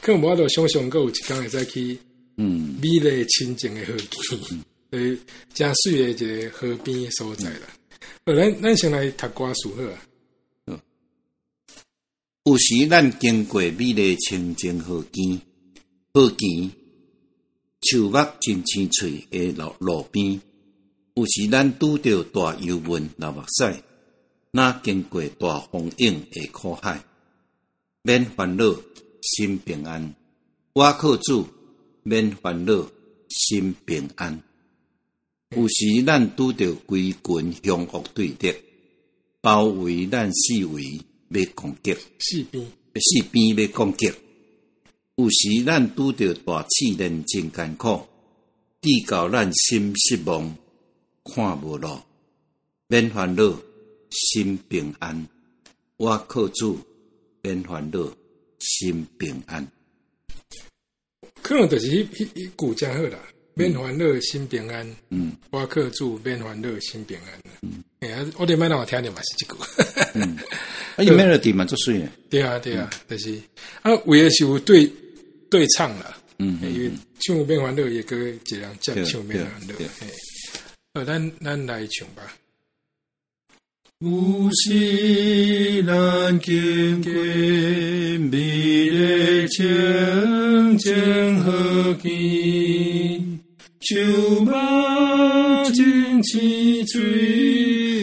[0.00, 1.98] 可能无法度想象，过有一天会再去，
[2.36, 3.92] 嗯，美丽清净的河
[4.48, 4.64] 边，
[4.94, 5.18] 诶，
[5.52, 7.66] 真水的一个河边所在啦。
[8.24, 10.06] 呃、嗯，咱咱先来读歌词好啊。
[10.66, 10.80] 嗯，
[12.44, 15.40] 有时咱经过美丽清净河边，
[16.12, 16.70] 河边
[17.82, 20.40] 树木真青翠的路路边。
[21.14, 23.82] 有时咱拄着大忧闷流目屎，
[24.52, 27.02] 那经过大风涌的苦海，
[28.02, 28.74] 免烦恼，
[29.22, 30.14] 心平安。
[30.72, 31.46] 我靠主，
[32.04, 32.88] 免烦恼，
[33.28, 34.40] 心平安。
[35.50, 38.52] 有时咱拄着规群凶恶对敌，
[39.40, 40.82] 包围咱四围
[41.28, 42.64] 要攻击，四边
[42.96, 44.12] 四边要攻击。
[45.16, 48.00] 有时咱拄着大试炼真艰苦，
[48.80, 50.56] 直到咱心失望，
[51.24, 52.00] 看无路，
[52.88, 53.56] 免烦恼，
[54.10, 55.28] 心平安。
[55.96, 56.78] 我靠主，
[57.42, 58.12] 免烦恼，
[58.58, 59.66] 心平安。
[61.42, 63.18] 可能就是迄迄迄句真好啦，
[63.54, 64.96] 免烦恼，心平安。
[65.10, 67.40] 嗯，我克住，免烦恼，心平安。
[67.62, 69.56] 嗯，哎呀，我得买那我听的嘛是这个。
[70.14, 70.36] 嗯，
[70.96, 71.76] 啊，有 melody 嘛，做？
[72.28, 73.40] 对啊，对啊，就是
[73.82, 74.90] 啊，为的是有对
[75.48, 76.16] 对唱了。
[76.38, 76.90] 嗯，因为
[77.20, 79.74] 唱免烦恼，也可以这样讲唱免烦恼。
[80.00, 80.06] 哎，
[80.94, 82.22] 呃，咱咱来唱吧。
[84.00, 93.13] 有时咱经过美丽清净河边，
[93.84, 97.02] 就把真清水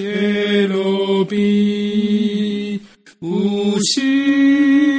[0.04, 2.80] 的路边，
[3.20, 4.91] 无心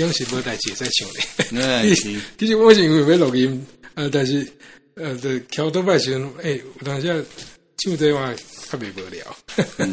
[0.00, 1.08] 当时无代志在唱
[1.52, 1.94] 咧，
[2.38, 4.46] 其实我是因为要录音，呃，但是
[4.94, 7.26] 呃，的桥头摆时阵，诶，有当时
[7.78, 8.32] 唱这话
[8.68, 9.36] 特别无聊。
[9.78, 9.92] 嗯、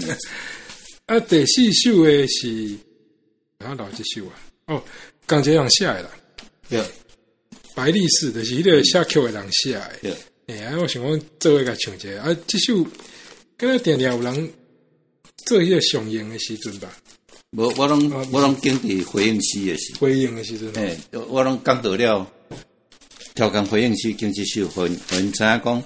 [1.07, 2.77] 啊，第四首诶是
[3.57, 4.33] 啊老几首啊？
[4.67, 4.83] 哦，
[5.25, 6.09] 刚才人写诶啦，
[6.69, 6.83] 对，
[7.73, 10.15] 白力士的是迄个写曲诶人写诶。
[10.45, 12.85] 对，诶，啊，我想讲做一个唱者，啊，这首
[13.57, 14.53] 敢若定定有人
[15.45, 16.89] 做迄个上映诶时阵吧。
[17.51, 20.97] 无我拢我拢经历回应诗的时，回应的时阵，诶，
[21.29, 22.27] 我拢讲到了，
[23.33, 25.83] 调工回应诗经济秀分分三讲，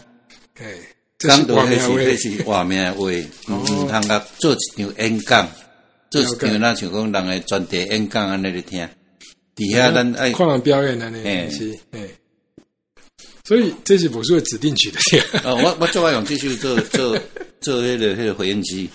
[0.57, 0.79] 诶，
[1.19, 3.01] 讲到迄是迄是画面话，
[3.49, 5.47] 毋，通甲做一场演讲，
[6.09, 8.87] 做一场那像讲人诶专题演讲安尼咧听，
[9.55, 12.09] 底下咱爱看人表演安尼，诶，是，诶，
[13.49, 17.17] 所以这是魔术的指定曲的，啊， 我我最爱用这首做做
[17.59, 18.87] 做迄个迄个回应诗。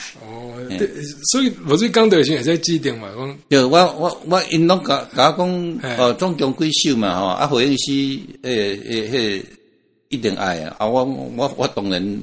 [0.79, 0.89] 对，
[1.33, 5.39] 所以我是刚得先也在指定嘛，讲，就我我我因拢甲甲我
[5.83, 9.43] 讲，哦，总共几首嘛，吼，啊，回音师诶诶迄
[10.11, 12.21] 一定爱啊，啊，我我我当然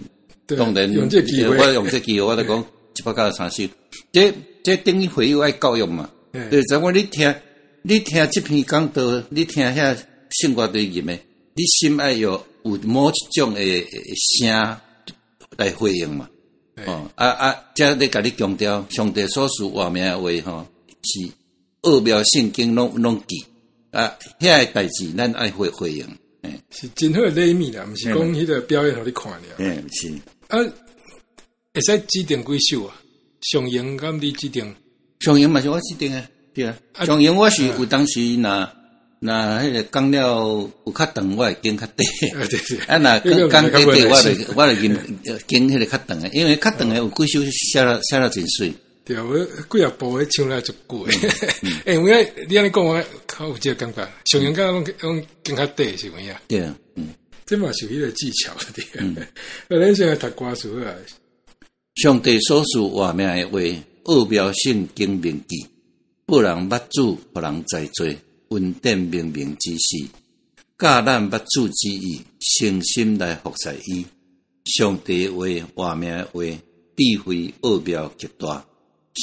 [0.48, 2.58] 当然用这机会，我用这机会，我来讲
[2.98, 3.63] 一百九十三首，
[4.13, 6.10] 这这等于回音爱教育嘛，
[6.50, 7.36] 对，怎么你听
[7.82, 9.98] 你听这篇讲道，你听遐
[10.39, 11.20] 圣歌对入面，
[11.53, 12.31] 你心爱有
[12.63, 13.85] 有某一种诶
[14.39, 14.77] 声
[15.57, 16.29] 来回应嘛。
[16.85, 20.65] 哦，啊啊，这咧甲你强调，上帝所说话名的话，吼，
[21.03, 21.31] 是
[21.81, 23.43] 奥妙圣经拢拢记
[23.91, 26.03] 啊，遐个代志咱爱会回应，
[26.41, 30.11] 诶，是真好礼物啦，毋是讲迄个表演互你看了，诶，是
[30.47, 30.57] 啊，
[31.73, 32.95] 会使指定几首啊？
[33.41, 34.73] 上映敢你指定？
[35.19, 38.69] 上映嘛是我指定诶，对啊，上映我是有当时若。
[39.23, 42.41] 那迄个讲了有较长，我会经较短。
[42.89, 48.73] 啊， 那讲讲短短，我就我就经经迄个较长诶，因为较长诶有几首写了写了真水。
[49.05, 49.38] 对啊，我
[49.77, 51.29] 几啊部诶唱了足久 诶。
[51.86, 52.10] 诶，我
[52.49, 56.34] 你安尼讲我较有即个感觉，上映讲拢拢经较短是有影？
[56.47, 57.10] 对啊，嗯，
[57.45, 58.84] 这嘛是迄个技巧的。
[58.97, 59.15] 嗯，
[59.69, 60.95] 咱现在读歌词啊，
[62.01, 63.60] 上帝所说话名诶话，
[64.05, 65.63] 奥妙性经明记，
[66.25, 68.17] 不人捌主，不人在罪。
[68.51, 70.05] 恩典明明之时，
[70.77, 74.05] 教咱捌主之意，诚心来服侍伊。
[74.65, 76.43] 上帝话话命话，
[76.97, 78.65] 智慧奥妙极大。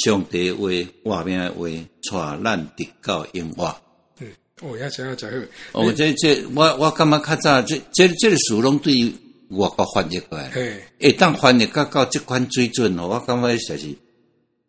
[0.03, 0.69] 上帝话
[1.03, 1.67] 话命话，
[2.01, 3.75] 带咱得到永远。
[4.19, 4.27] 嗯，
[4.61, 5.29] 哦，要讲要讲。
[5.73, 9.13] 哦，这这，我我感觉较早，这这这个词拢对于
[9.49, 10.49] 外国翻译过来。
[10.49, 13.95] 嘿，诶，当翻译到到这款水准，我感觉实是。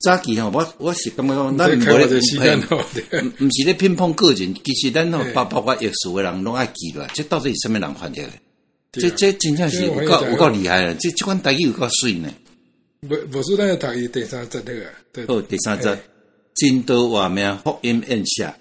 [0.01, 2.39] 早期吼，我我是感觉讲，咱唔系，
[3.45, 8.29] 唔是咧乒乓个人，其实咱吼包包括艺术诶人拢爱记落来，这到底是什么人翻译嘅？
[8.93, 10.95] 这这真正是有够有够厉害了！
[10.95, 12.33] 这这款台语有够水呢。
[13.03, 14.87] 无无说咱要读伊第三节那个。
[15.27, 15.97] 好，第三节，
[16.55, 18.57] 真道话名福音印下，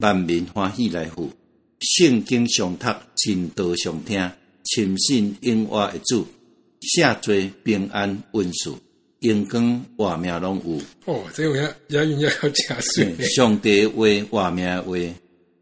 [0.00, 1.30] 万民欢喜来赴，
[1.80, 4.30] 圣经上读，真道上听，
[4.66, 6.26] 深信永活的主，
[6.82, 8.76] 下罪平安温顺。
[9.24, 11.12] 阳光画面拢有。
[11.12, 13.14] 哦，这我要押韵要要加水。
[13.34, 14.96] 上帝话画面话，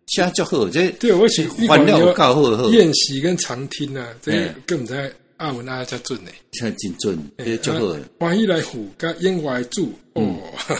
[0.06, 0.68] 写足好。
[0.68, 2.70] 这对我请翻了够好好。
[2.70, 6.30] 宴席跟常听啊，这更唔知阿文阿才准呢。
[6.52, 7.96] 才真准，也足好。
[8.18, 10.36] 欢喜来虎，甲英怀主哦，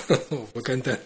[0.53, 0.99] 不简单，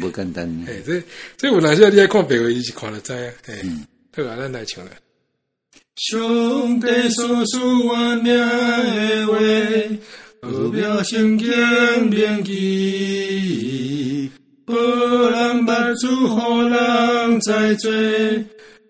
[0.00, 0.66] 不简单。
[0.68, 1.02] 哎，这
[1.36, 3.32] 这有哪些你爱看别个，你是看得知啊。
[3.48, 4.90] 嗯，好啊，咱来唱了。
[5.96, 9.38] 上帝所赐我命的话，
[10.42, 11.48] 奥妙圣经
[12.10, 14.28] 铭记，
[14.66, 17.88] 无人捌主，何人在做？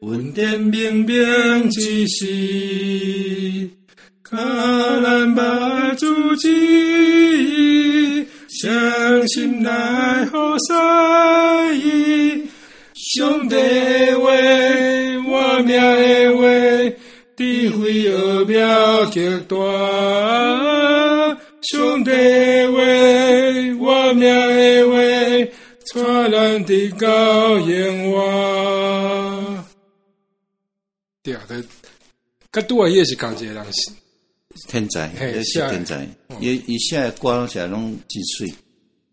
[0.08, 3.68] 恩典明明之时，
[4.24, 4.38] 甲
[5.02, 10.72] 咱捌主旨意，相信来好使
[11.76, 12.46] 伊。
[12.94, 13.56] 上帝
[14.14, 14.30] 话，
[15.28, 16.42] 我命的话，
[17.36, 20.71] 智慧奥妙极大。
[21.72, 22.76] 上帝话，
[23.80, 24.92] 我命的话，
[25.94, 29.64] 带咱的高远哇。
[31.22, 31.64] 对啊，他，
[32.50, 33.66] 他拄啊，伊也是讲一个人
[34.68, 36.06] 天才，也是天才，
[36.40, 38.54] 伊伊写的歌写拢真水。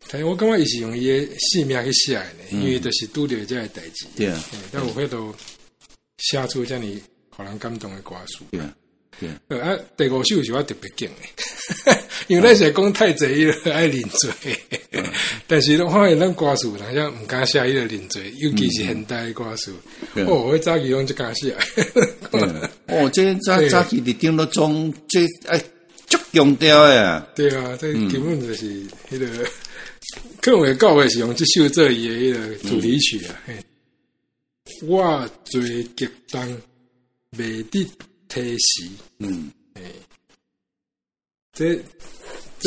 [0.09, 4.05] 但我感觉伊是用伊个性命去写的，因为都是拄着这个代志。
[4.17, 5.33] 对啊，但有法度
[6.17, 6.85] 写出这么
[7.37, 8.43] 让人感动的歌词。
[8.51, 8.75] 对啊，
[9.17, 9.69] 对啊。
[9.69, 11.15] 啊，第五首是我特别敬的，
[12.27, 14.29] 因为那是讲太贼，伊个爱认罪。
[15.47, 19.73] 但是我发现咱歌词好像唔敢写伊个认罪，尤其是现代的歌词。
[20.27, 21.55] 哦，我早期拢就敢写。
[22.87, 25.59] 哦，这早早期的顶多中这哎
[26.07, 27.27] 足强调呀。
[27.35, 28.65] 对啊，这根本就是
[29.11, 29.27] 迄个。
[30.41, 33.35] 可能会到尾是用这首做伊个迄个主题曲啊！
[33.45, 33.53] 嘿，
[34.83, 36.61] 我最激动，
[37.37, 37.85] 未得
[38.29, 38.87] 提示。
[39.19, 39.58] 嗯，哎，
[41.59, 41.77] 这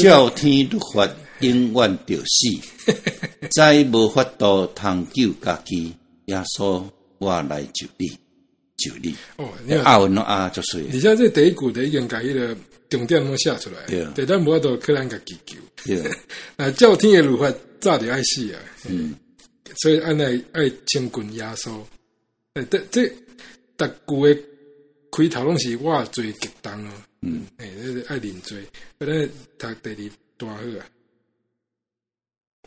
[0.02, 1.08] 照天律法，
[1.40, 2.92] 永远着死，
[3.56, 5.94] 再无法度通救家己。
[6.26, 6.84] 耶稣，
[7.16, 8.08] 我来救你，
[8.76, 9.16] 救你。
[9.38, 9.48] 哦，
[9.82, 10.78] 阿文侬阿就是。
[10.82, 12.54] 你像这第一句的已经改了。
[12.90, 15.98] 重点拢写出来，对啊，但无法度可能家己救，对
[16.56, 17.50] 啊， 照天的律法
[17.80, 19.14] 早就爱死啊，嗯，
[19.78, 21.70] 所以按来爱千滚耶稣，
[22.52, 23.08] 诶，这这
[23.78, 23.86] 逐
[24.26, 24.42] 句的
[25.10, 26.90] 开头拢是我最激动哦，
[27.22, 28.64] 嗯，诶，这是爱认罪，
[28.98, 30.86] 不然读第二段好啊，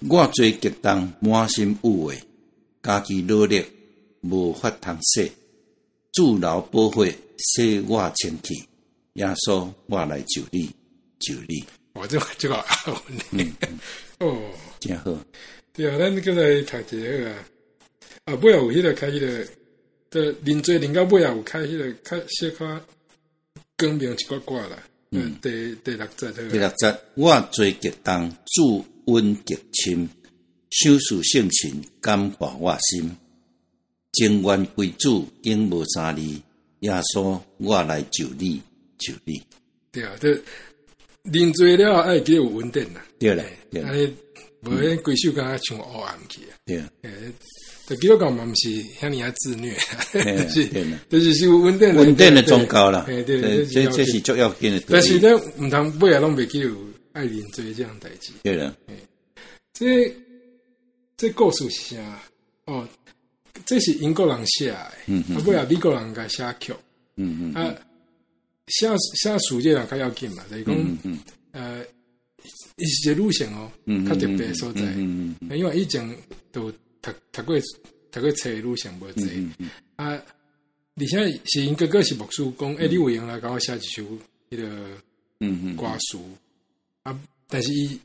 [0.10, 2.18] 我最激动，满心污秽，
[2.82, 3.66] 家己努力
[4.22, 5.30] 无法通说，
[6.14, 8.68] 主劳保血洗我清气。
[9.14, 10.70] 耶稣，我来救你，
[11.20, 11.64] 救你。
[11.94, 13.54] 我这这个阿文，嗯，
[14.20, 15.18] 哦，真好。
[15.74, 17.48] 对啊，咱刚才读一个啊，
[18.26, 19.46] 啊，尾有迄个开迄个
[20.10, 22.86] 的认罪，领到尾有开迄个较小可
[23.78, 24.78] 更名一寡寡啦。
[25.12, 30.10] 嗯，第第六节，第六节，我最激动，主恩极深，
[30.70, 33.16] 修事性情感化我心，
[34.14, 36.42] 情愿归主，永无三离。
[36.80, 38.62] 耶稣，我来救你。
[38.98, 39.42] 救你
[39.92, 40.30] 对啊，这
[41.24, 43.02] 认罪了，爱给有稳定呐。
[43.20, 44.10] 对嘞，对，哎，
[44.66, 46.58] 无迄规首敢若像黑暗去啊。
[46.66, 47.12] 对啊，诶，
[47.88, 49.78] 这基督教嘛，毋是遐尔啊自虐，
[50.50, 50.68] 是，
[51.10, 53.04] 就是是有稳定的，稳定的宗教啦。
[53.06, 54.84] 对对，这这是重要的。
[54.90, 56.76] 但是呢，毋通尾啊拢袂记有
[57.14, 58.32] 爱认罪这样代志。
[58.44, 58.76] 对啦，
[59.74, 60.12] 这
[61.18, 62.22] 这故事是啥？
[62.66, 62.88] 哦，
[63.66, 66.74] 这是英国人写的，嗯嗯，啊尾啊美国人甲写曲，
[67.18, 67.76] 嗯嗯啊。
[68.68, 71.20] 写写书这人较要紧嘛，就是讲，嗯嗯、
[71.52, 71.86] 呃，
[72.78, 73.72] 伊是一个路线哦，
[74.08, 74.82] 较特别所在，
[75.56, 76.06] 因为以前
[76.52, 77.58] 都读读过
[78.12, 80.08] 读过册路线无侪，嗯嗯、啊，
[80.96, 84.04] 而且是因哥哥是牧师讲，诶、欸，你有闲来甲我写一首
[84.50, 84.68] 迄个
[85.76, 86.38] 歌词，嗯、
[87.04, 88.00] 啊，但是伊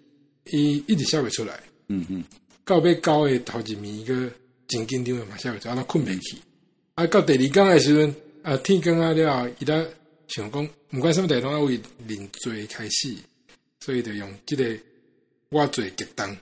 [0.53, 2.25] 伊一直写袂出来，嗯嗯，
[2.65, 4.33] 到尾交诶头一暝个
[4.69, 6.37] 真紧张诶嘛，写袂出，啊，困袂去，
[6.95, 9.87] 啊，到第二工诶时阵，啊，天光啊了后，伊呾。
[10.33, 11.73] 想讲，毋管什么地方，要为
[12.07, 13.13] 认罪开始，
[13.81, 14.65] 所以就用即个
[15.51, 16.37] 我最激动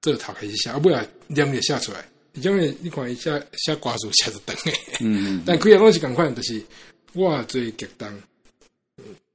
[0.00, 2.06] 这头开始写，啊，尾啊念也写出来。
[2.34, 6.62] 因为你看伊写写歌词写得长诶，嗯，嗯，但开头拢是共款，就是
[7.14, 8.08] 我最激动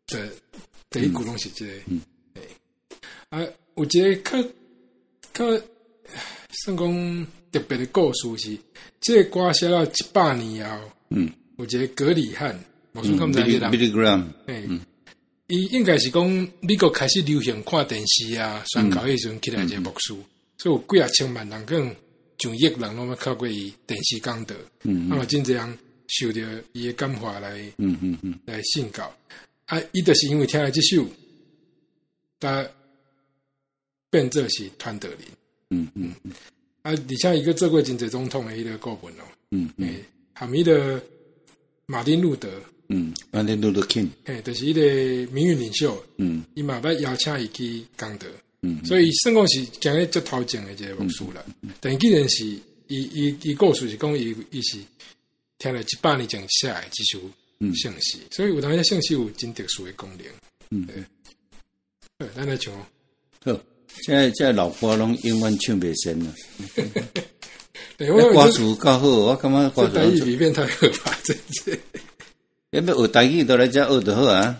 [0.08, 0.30] 的
[0.90, 2.02] 第一句拢是即、这个，嗯，
[2.36, 2.42] 嗯。
[3.30, 4.42] 啊，有一个较
[5.34, 5.66] 较
[6.64, 8.62] 算讲特别的故事是，即、
[9.02, 12.58] 这个歌写了一百年后，嗯，有一个格里汉。
[12.94, 13.58] 我说他们在伊
[15.48, 16.26] 伊应该是讲
[16.62, 20.24] 美国开始流行看电视啊，宣告迄阵起来一个牧师，嗯、
[20.58, 21.94] 所以有几啊千万人，更
[22.39, 25.78] 上亿人拢要靠过伊电视讲道，嗯，啊，真这样
[26.08, 29.14] 受着伊诶感化来，嗯嗯嗯，来信教。
[29.66, 31.06] 啊，伊著是因为听了即首，
[32.39, 32.66] 他
[34.10, 35.20] 变做是团德林。
[35.72, 36.32] 嗯嗯嗯
[36.84, 39.24] 啊，而且一个做过真济总统诶迄个顾问哦。
[39.52, 39.96] 嗯嗯，
[40.34, 41.04] 含伊的
[41.86, 42.50] 马丁路德。
[42.96, 44.08] 嗯，马丁路德 King。
[44.26, 44.82] 诶，就是一个
[45.34, 46.06] 民运领袖。
[46.18, 48.28] 嗯，伊嘛要邀请伊去讲德。
[48.62, 51.44] 嗯，所以算讲是讲个足头前的一个牧师啦。
[51.82, 54.78] 但既然是伊伊伊故事是讲伊伊是
[55.58, 57.20] 听了一百年前写的这首
[57.74, 60.28] 圣诗，所以有当下圣诗有真特殊的功能。
[60.70, 60.86] 嗯，
[62.20, 62.72] 对，咱来唱。
[63.44, 63.60] 好，
[64.04, 66.34] 现在现在老歌拢永远唱袂成了。
[67.98, 69.96] 对，我歌词较好，我感觉歌词。
[69.96, 71.80] 台语里面太可怕，真是。
[72.74, 74.60] 要不学台语都来这学就好啊。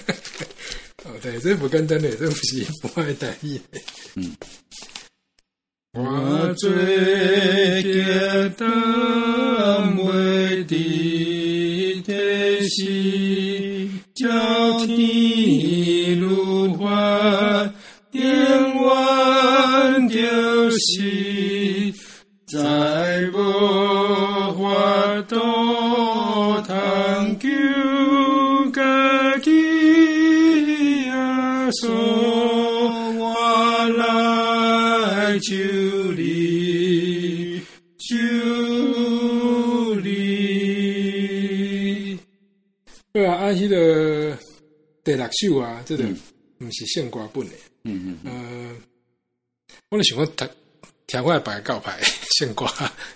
[1.04, 3.60] 哦，对，这不简单的，这不是 不爱台语。
[4.16, 4.34] 嗯。
[5.92, 12.14] 我最简单为的的
[12.66, 17.74] 是，叫天路宽，
[18.10, 18.24] 点
[18.76, 20.16] 弯就
[20.70, 21.92] 是，
[22.46, 22.58] 在
[45.32, 46.04] 第六首啊，这个
[46.58, 47.54] 不是献歌本的。
[47.84, 48.76] 嗯嗯嗯。
[49.88, 50.48] 我咧想讲，
[51.06, 52.00] 听听我白告牌
[52.38, 52.64] 献歌，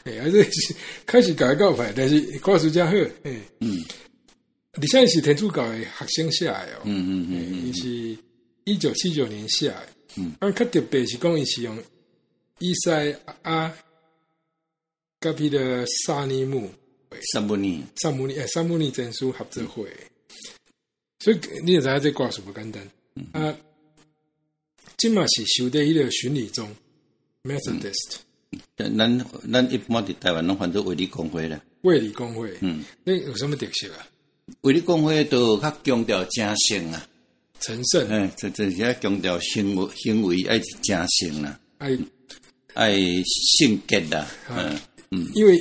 [0.04, 2.92] 哎，还是开始改告牌，但是歌词真好，
[3.22, 3.84] 哎，嗯。
[4.72, 8.18] 而且是天主教的学生写的哦，嗯嗯嗯，伊是
[8.64, 11.82] 一九七九年写的，嗯，啊，较特别是讲伊是用
[12.58, 13.06] 伊赛
[13.44, 13.74] 亚
[15.18, 16.70] 甲彼的萨尼姆，
[17.32, 19.90] 萨姆尼，萨姆尼，诶，萨姆尼证书合作会，
[21.26, 22.88] 所以你也知道这歌词不简单，
[23.32, 23.52] 啊，
[24.96, 26.68] 即嘛是修的迄个巡礼宗
[27.42, 28.18] Methodist，
[28.76, 28.96] 咱
[29.52, 34.06] 咱一般伫台湾拢反正卫理公会咧，卫理公会，嗯，那有什么特色啊？
[34.60, 37.08] 卫理公会都较强调正圣啊，
[37.58, 41.98] 成圣，嗯，这这些强调行为行为爱是正圣啊，爱。
[42.74, 42.94] 爱
[43.58, 44.78] 性格的，嗯。
[45.10, 45.58] 嗯，因为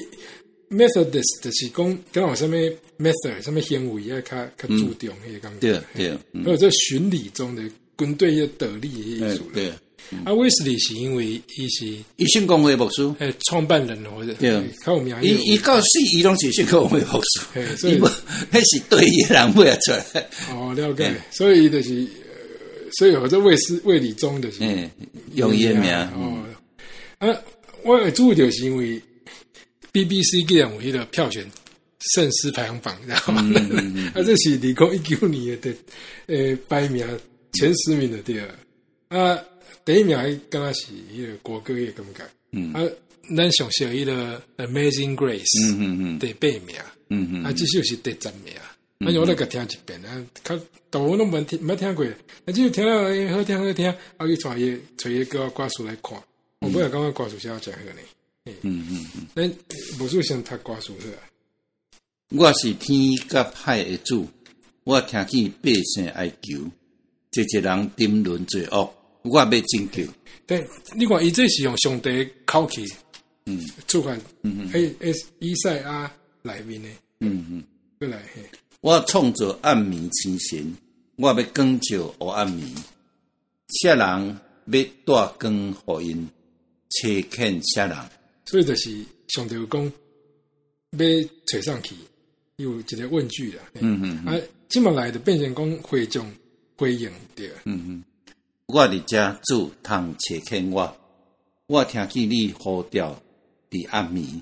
[0.69, 2.55] Methodist 就是讲刚好什么
[2.97, 7.61] method 什么行为要较较注重迄个感觉，对对，还有这巡礼中的
[7.97, 9.71] 军队要得力的意思，对。
[10.23, 11.87] 啊，卫斯理是因为伊是
[12.17, 14.51] 伊圣公会牧师，诶，创办人或者对，
[14.85, 15.17] 较有名。
[15.23, 17.99] 伊伊到死伊拢是圣公会牧师，所以
[18.51, 20.29] 那是对伊人不要出来。
[20.51, 21.11] 哦，了解。
[21.31, 22.05] 所以就是，
[22.99, 24.47] 所以或者卫斯卫理中的
[25.33, 25.91] 用伊名。
[26.13, 26.45] 哦，
[27.17, 27.27] 啊，
[27.83, 29.01] 我注意就是因为
[29.95, 31.49] BBC 既然有迄个票选
[32.13, 33.33] 圣诗排行榜，然后，
[34.13, 35.73] 啊，这是二零一九年的
[36.27, 37.07] 诶排名
[37.53, 39.17] 前十名的第二。
[39.17, 39.39] 啊。
[39.85, 42.73] 第一名还刚刚是一个国歌嘅感觉，嗯。
[42.73, 42.81] 啊，
[43.37, 45.43] 咱上小一个 Amazing Grace，
[45.73, 46.75] 嗯嗯嗯，第八名，
[47.09, 48.75] 嗯嗯，啊，这首是第十名，啊，
[49.19, 50.03] 我那个听一遍。
[50.03, 53.87] 啊，他都我拢没听没听过，啊，只有听了好听好听，
[54.17, 56.19] 啊，去传伊找伊个歌词来看，
[56.61, 58.01] 我不要感觉歌词写得真好呢，
[58.45, 61.17] 嗯嗯嗯，咱无数先读歌词去啊？
[62.29, 64.27] 我是天甲海的主，
[64.83, 66.59] 我听见百姓哀求，
[67.31, 68.93] 一一人沉沦罪恶。
[69.23, 70.03] 我要拯救，
[70.45, 70.63] 对，
[70.95, 72.85] 你看，伊这是用上帝口气，
[73.47, 76.11] 嗯，触发，嗯嗯，诶以赛亚
[76.43, 76.87] 来面的，
[77.21, 77.63] 嗯嗯，
[77.97, 78.21] 过来，
[78.81, 80.75] 我创造暗暝星神，
[81.15, 82.77] 我要光照黑暗暝，
[83.69, 86.29] 下人要带光福音，
[86.89, 87.97] 找见谁人，
[88.45, 89.83] 所以就是上帝讲
[90.91, 90.99] 要
[91.47, 91.95] 找上去，
[92.57, 94.39] 有一个问句啦，嗯嗯，啊，
[94.69, 96.31] 这么来的变成讲会众
[96.77, 98.03] 回应对，嗯嗯。
[98.67, 100.97] 我伫遮主通找见我，
[101.67, 103.19] 我听见你呼叫
[103.69, 104.41] 伫暗暝，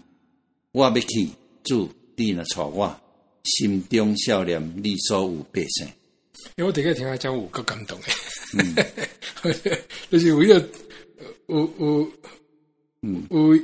[0.73, 1.29] 我要去
[1.63, 3.01] 主，你若带我，
[3.45, 5.87] 心中想念你所有百姓。
[6.57, 8.13] 因为我第一个听他讲，我够感动诶，
[8.53, 8.75] 嗯、
[10.11, 10.67] 就是为了
[11.47, 12.11] 有有
[13.01, 13.25] 嗯。
[13.29, 13.63] 有有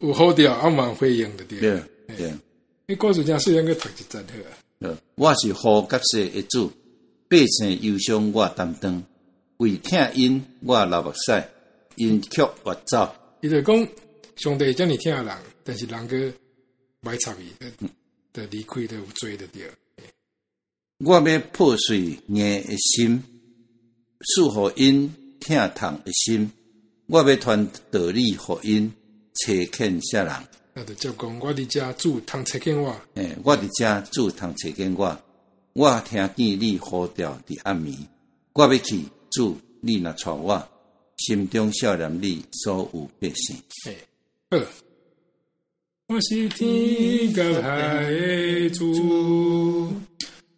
[0.00, 1.82] 呼召阿满回应的对，对
[2.16, 2.32] 对。
[2.86, 4.24] 你告诉讲，虽然个读一阵
[4.80, 6.72] 好啊，我是好角色一主，
[7.28, 9.02] 百姓忧伤我担当。
[9.58, 11.44] 为听因我流目屎，
[11.96, 13.12] 因却越走。
[13.40, 13.88] 伊就讲
[14.36, 16.32] 上帝叫你听人，但是人个
[17.00, 17.52] 买插伊，
[18.32, 19.66] 的离开的有罪的掉。
[20.98, 23.22] 我要破碎硬的心，
[24.20, 26.50] 束缚因听痛的心。
[27.06, 28.92] 我要传道理互因，
[29.46, 30.32] 找见谁人。
[30.74, 32.94] 那就叫讲我伫遮住通找见我。
[33.14, 35.18] 诶，我伫遮住通找见我。
[35.72, 37.96] 我听见你呼叫伫暗暝，
[38.52, 39.04] 我要去。
[39.30, 40.66] 主，你若娶我，
[41.18, 43.58] 心中笑念你所有百姓。
[44.48, 44.66] 二，
[46.06, 49.92] 我是天甲海的主，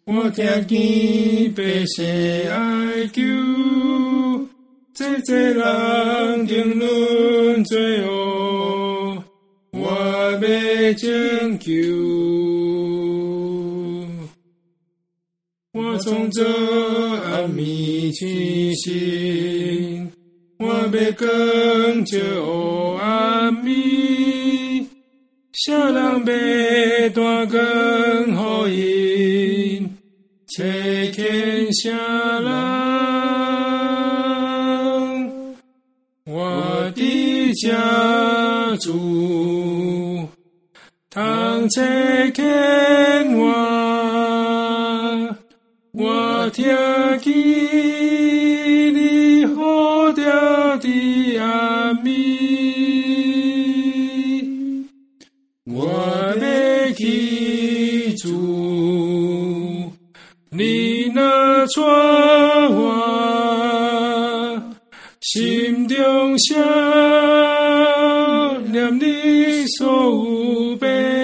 [0.05, 2.05] 我听见百姓
[2.49, 3.21] 哀求，
[4.93, 8.20] 济济人沉沦罪恶，
[10.93, 11.71] 拯救。
[15.73, 16.43] 我从这
[17.23, 20.11] 暗迷清醒，
[20.59, 22.19] 我要更救
[22.95, 24.85] 暗迷，
[25.53, 29.95] 小人要断根后因，
[30.47, 31.89] 切天下
[32.41, 32.49] 人，
[36.25, 38.91] 我的家族，
[41.13, 43.45] 当切天我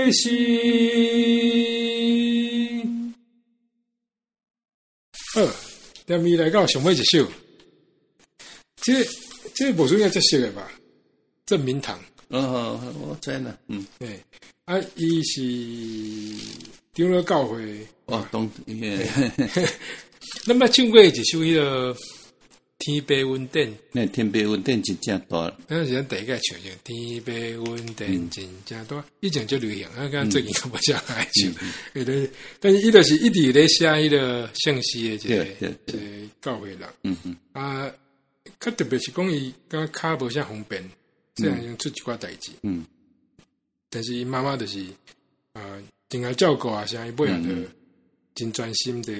[0.07, 0.33] 百姓。
[5.35, 5.45] 二，
[6.05, 7.29] 连咪来到上尾一首，
[8.77, 9.05] 这
[9.53, 10.71] 这无算应该接识的吧？
[11.45, 11.99] 郑明堂，
[12.29, 14.17] 哦，我知啦，嗯，对，
[14.63, 15.41] 啊，伊是
[16.93, 18.49] 长老教会，哦，懂，
[20.45, 21.93] 那么 唱过一首迄个
[22.87, 31.53] 天白云顶，那天白云顶真正大，那是咱第一个唱就天白云顶真正大，以前就流行，啊，刚最近可不像爱唱，
[32.61, 35.45] 但是伊著是一直咧写伊个信息的，这个
[35.85, 35.99] 这个
[36.41, 37.91] 教会人，嗯嗯，啊，
[38.57, 40.89] 较特别是讲伊刚较无啥方便，
[41.35, 42.85] 这样用出一寡代志，嗯，
[43.89, 44.79] 但是伊妈妈就是
[45.51, 45.77] 啊，
[46.07, 47.69] 真爱照顾啊，啥伊尾仔著
[48.33, 49.11] 真专心的，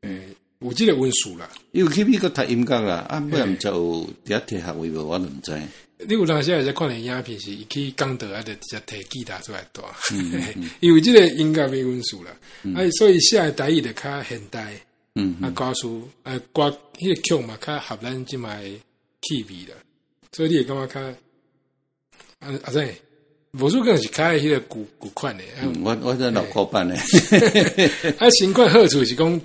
[0.00, 0.28] 诶。
[0.60, 5.52] 有即个温书啦，伊有去美国读音乐啦，啊，不然就有伫遐摕学位无，我毋知。
[5.98, 9.84] 你有当时也在看连影片，是伊去讲德啊，就直接摕吉他出来弹。
[10.80, 12.30] 因为即个音乐没温书啦，
[12.74, 14.72] 啊，所以写台语的较现代，
[15.14, 15.88] 嗯，啊，歌词
[16.22, 18.64] 啊，歌迄个曲嘛，较合咱即卖
[19.22, 19.76] 气味啦，
[20.32, 21.00] 所以你会感觉较，
[22.40, 22.94] 啊啊对，
[23.52, 25.44] 无数个是较迄个古古款的。
[25.62, 26.94] 嗯，我我在老古板的，
[28.18, 29.40] 啊，新款好处是讲。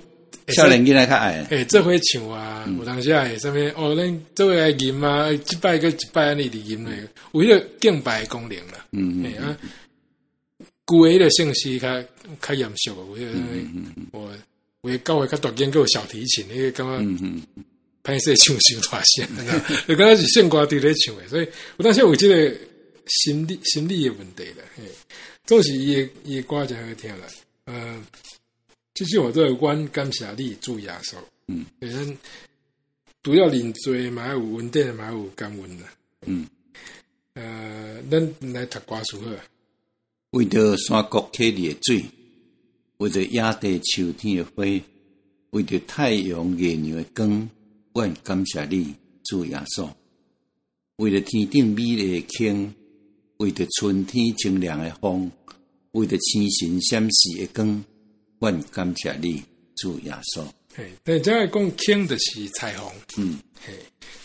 [0.48, 8.86] 少年囡仔较爱，诶，这回唱啊，有当时啊，上面哦，恁做位来吟啊，一摆个一摆安尼伫吟咧，有迄个敬拜功能啦。
[8.92, 9.56] 嗯嗯啊，
[10.84, 12.02] 古诶迄个圣诗较
[12.40, 13.38] 较严肃，有迄个
[14.12, 14.32] 我
[14.80, 17.42] 我教会较大间有小提琴，迄个感觉
[18.02, 19.28] 歹势唱伤大声，
[19.86, 22.52] 就感觉是圣歌伫咧唱诶，所以有当时有即个
[23.06, 24.64] 心理心理诶问题啦。
[24.76, 24.82] 嘿，
[25.46, 27.26] 总是伊诶伊诶歌真好听啦，
[27.66, 28.04] 嗯。
[28.94, 31.16] 其实我这个关感谢你主耶稣，
[31.48, 32.16] 嗯，反正
[33.22, 35.86] 主要领罪嘛有稳定嘛有感恩啦，
[36.26, 36.46] 嗯，
[37.32, 39.34] 呃，咱来读歌词好，
[40.32, 42.04] 为着山谷溪里的水，
[42.98, 44.64] 为着野地秋天的花，
[45.50, 47.48] 为着太阳月亮的光，
[47.94, 49.88] 愿感谢你主耶稣，
[50.96, 52.74] 为了天顶美丽的景，
[53.38, 55.32] 为着春天清凉的风，
[55.92, 57.84] 为着清晨闪烁的光。
[58.42, 59.40] 万感谢你，
[59.76, 60.44] 主耶稣。
[60.74, 62.92] 嘿，但这个讲青的是彩虹。
[63.16, 63.72] 嗯，嘿，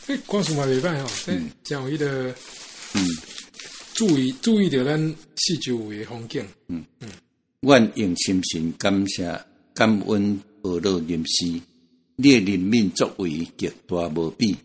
[0.07, 2.33] 这光速嘛没办法，但讲伊个，
[2.95, 3.05] 嗯，
[3.93, 6.43] 注意注意着咱四周围的风景。
[6.67, 7.09] 嗯嗯，
[7.61, 9.39] 愿用心心感谢
[9.75, 11.61] 感恩俄罗临时，
[12.15, 14.57] 你的人民作为极大无比，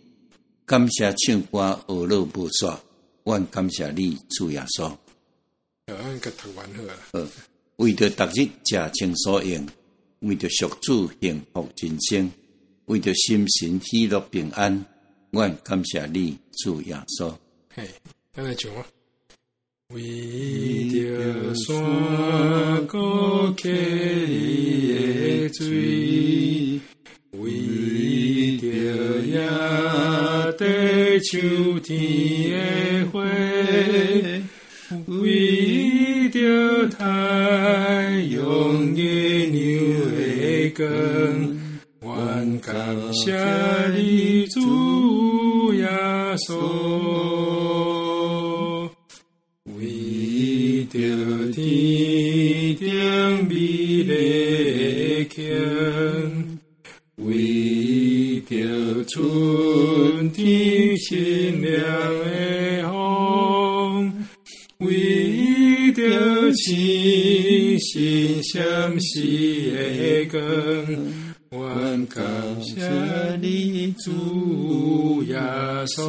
[0.64, 2.78] 感谢唱歌俄罗无煞，
[3.24, 4.90] 愿感谢你，主耶稣。
[5.84, 6.94] 呃，俺个读完好了。
[7.12, 7.28] 呃。
[7.82, 9.66] 为着逐日食清所用，
[10.20, 12.30] 为着赎主幸福人生，
[12.84, 14.86] 为着心神喜乐平安，
[15.32, 17.34] 愿感谢你主耶稣。
[17.74, 17.82] 嘿，
[18.32, 18.86] 咱来唱啊！
[19.88, 20.00] 为
[20.90, 23.68] 着山谷溪
[24.92, 26.80] 的水，
[27.32, 28.68] 为着
[29.26, 29.34] 野
[30.56, 33.24] 地秋天的花，
[35.06, 36.88] 为着
[40.74, 41.60] 根，
[42.00, 42.74] 万竿
[43.14, 43.32] 下
[43.88, 46.56] 的竹亚索，
[49.76, 50.98] 为着
[51.52, 52.88] 天顶
[53.48, 54.12] 美丽的
[55.34, 55.36] 空，
[57.16, 64.12] 为着春天新娘的风，
[64.78, 66.00] 为着
[66.54, 68.21] 星星。
[70.30, 70.40] 光。
[71.54, 72.24] 愿感
[72.62, 72.80] 谢
[73.42, 75.38] 你，主耶
[75.86, 76.00] 稣，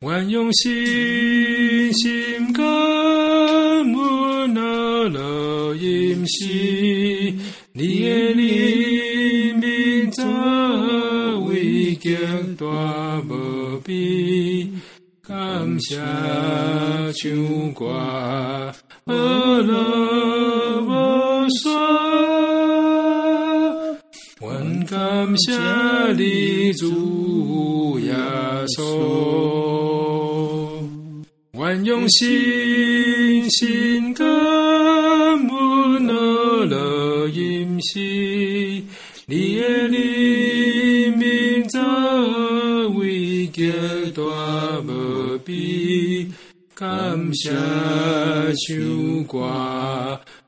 [0.00, 7.38] 愿用信心感恩那乐音息，
[7.74, 10.24] 你的怜悯在
[11.46, 12.16] 位极
[12.56, 14.72] 大无比，
[15.22, 15.96] 感谢
[17.12, 18.72] 唱歌，
[19.06, 19.14] 阿
[19.62, 19.72] 拉
[20.80, 20.90] 无
[21.62, 21.64] 说。
[24.88, 25.52] 感谢
[26.16, 28.14] 你主耶
[28.76, 28.78] 稣，
[31.54, 36.12] 愿用信心感恩那
[36.66, 38.84] 乐音息，
[39.26, 41.80] 你的怜悯在
[42.96, 43.72] 位极
[44.14, 44.22] 大
[44.86, 46.15] 无比，
[46.76, 49.40] 感谢唱歌，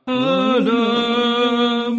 [0.04, 1.94] 阿拉无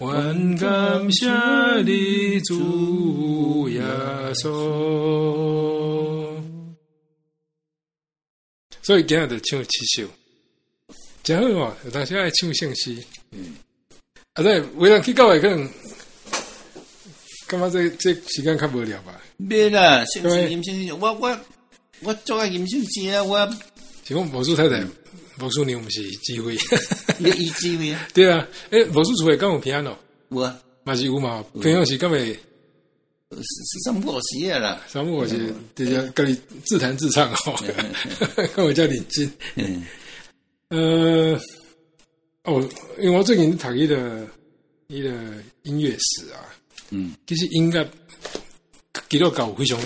[0.00, 1.28] 愿感谢
[1.84, 3.82] 你主耶
[4.32, 4.48] 稣，
[8.80, 10.08] 所以今日就唱七首，
[11.22, 11.76] 真好哦。
[11.84, 12.96] 有当时爱唱圣诗，
[13.32, 13.56] 嗯，
[14.32, 15.68] 啊，对，为了去教会可能，
[17.46, 19.20] 干嘛这这时间较无聊吧？
[19.38, 21.38] 免啦，圣诗吟圣诗，我我
[22.00, 23.38] 我做个吟圣诗啊，我
[24.04, 24.84] 是讲魔术太太，
[25.38, 26.56] 魔术你唔是机会，
[27.18, 28.08] 你一机会啊？
[28.12, 29.96] 对啊，诶，魔术除了讲有平安哦。
[30.28, 32.34] 我嘛是有嘛，平常时干咪是
[33.36, 37.64] 是三不五时啊啦，三不五时直接跟你自弹自唱哦，
[38.56, 39.32] 跟我叫领金。
[40.70, 41.38] 呃，
[42.42, 42.68] 哦，
[42.98, 44.26] 因为我最近读一个
[44.88, 45.10] 一个
[45.62, 46.42] 音乐史啊，
[46.90, 47.88] 嗯，其实音乐
[49.08, 49.80] 记录搞非常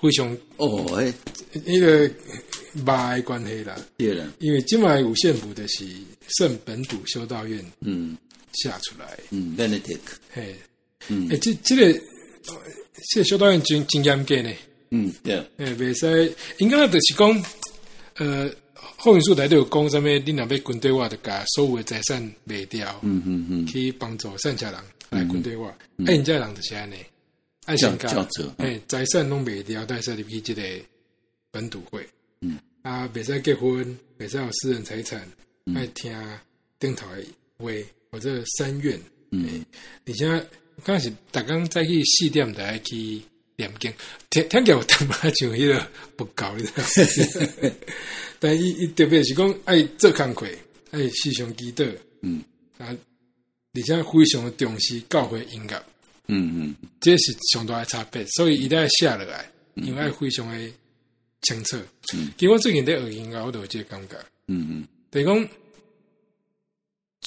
[0.00, 1.12] 非常哦，诶，
[1.52, 2.10] 迄个
[2.84, 5.86] 卖关系啦，对啦，因为今麦五线谱的是
[6.28, 8.16] 圣本笃修道院，嗯。
[8.62, 9.98] 下出来，嗯，Benedict，
[10.32, 10.54] 嘿，
[11.08, 12.00] 嗯，诶，这这个，
[13.10, 14.52] 这个修道院真真严格呢，
[14.90, 17.44] 嗯，对，诶，袂使，应该就是讲，
[18.18, 18.48] 呃，
[18.96, 26.94] 后面书台都有讲什么，你若要军队话，就把所有的财产卖掉，嗯嗯嗯，去帮助善家人来军队话，哎，人家人就是安尼，
[27.66, 30.62] 爱心教者，诶，财产拢卖掉，带上入去即个
[31.50, 32.06] 本土会，
[32.40, 35.20] 嗯，啊，袂使结婚，袂使有私人财产，
[35.74, 36.12] 爱听
[36.78, 37.24] 顶头诶
[37.58, 37.70] 话。
[38.14, 38.96] 或者三愿，
[39.32, 39.66] 嗯，
[40.04, 40.38] 你现在
[40.84, 43.20] 刚开始大刚再去四点的爱去
[43.56, 43.92] 念经，
[44.30, 45.84] 听听见我他妈就迄个
[46.14, 47.72] 不高的，
[48.38, 50.46] 但伊伊特别是讲爱做工课，
[50.92, 52.40] 爱时常祈祷，嗯。
[52.78, 52.96] 啊，
[53.74, 55.84] 而且非常重视教会音乐，
[56.28, 60.72] 嗯嗯，这是上大的差别，所以一定要写落来，因为非常的
[61.42, 61.76] 清楚。
[62.14, 64.16] 嗯，其实我最近在学音乐，我都有这个感觉，
[64.48, 65.48] 嗯嗯，等于讲。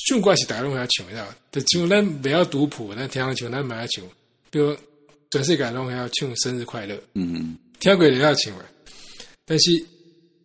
[0.05, 4.05] 唱歌是大家拢会唱的，就像咱不要读谱，咱听唱咱蛮爱唱。
[4.51, 4.77] 比如
[5.31, 8.53] 全世界拢会要唱生日快乐，嗯嗯，听过也要唱。
[9.43, 9.71] 但是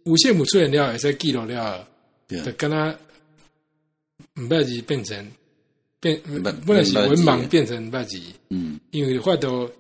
[0.05, 1.87] 五线谱出现了，也是记录了，
[2.29, 2.97] 就跟他
[4.37, 5.31] 唔捌字变成
[6.03, 6.21] 变，
[6.67, 9.71] 不能是文盲变成唔捌字，嗯，因为话都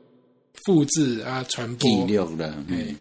[0.64, 2.06] 复制啊传播。
[2.06, 2.96] 记录了，嗯，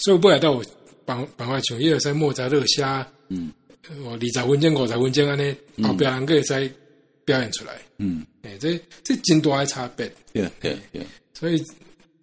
[0.00, 0.64] 所以不来到我
[1.04, 3.52] 帮帮我唱，一二三莫扎特虾，嗯。
[4.04, 5.52] 我二十分钟、五十分钟安尼，
[5.82, 6.70] 后边人可以再
[7.24, 7.72] 表演出来。
[7.98, 10.06] 嗯，诶，这这真大的差别。
[10.32, 11.04] 对对对，
[11.34, 11.60] 所以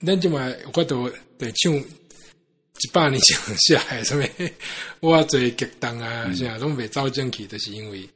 [0.05, 4.25] 咱就嘛，我都得唱一百年前下来，什么
[5.01, 8.07] 我做激动啊，啥拢未走进去，就是因为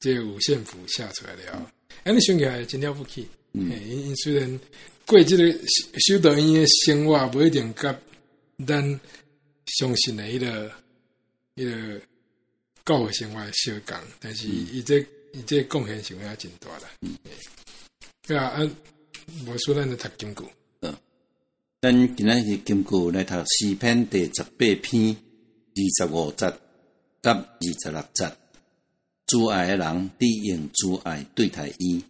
[0.00, 1.72] 这五线谱下出来了。
[2.04, 3.26] 安尼想起来真了不起。
[3.52, 4.60] 嗯，因虽然
[5.06, 5.58] 过这个
[5.98, 7.98] 修道院的生活不一定甲
[8.66, 9.00] 咱
[9.66, 10.70] 相信的迄个
[11.56, 12.00] 迄个。
[12.84, 14.98] 教会生活小讲，但是伊这
[15.34, 16.88] 伊这贡献是也真大啦。
[17.02, 17.14] 嗯，
[18.26, 18.70] 对啊，啊，
[19.44, 20.42] 无说咱来读金句。
[20.80, 20.96] 嗯，
[21.82, 25.14] 咱今仔日金句来读四篇第十八篇
[25.74, 26.50] 二十五节
[27.20, 28.32] 甲二十六节。
[29.28, 32.02] 主爱的人，你用主爱对待伊；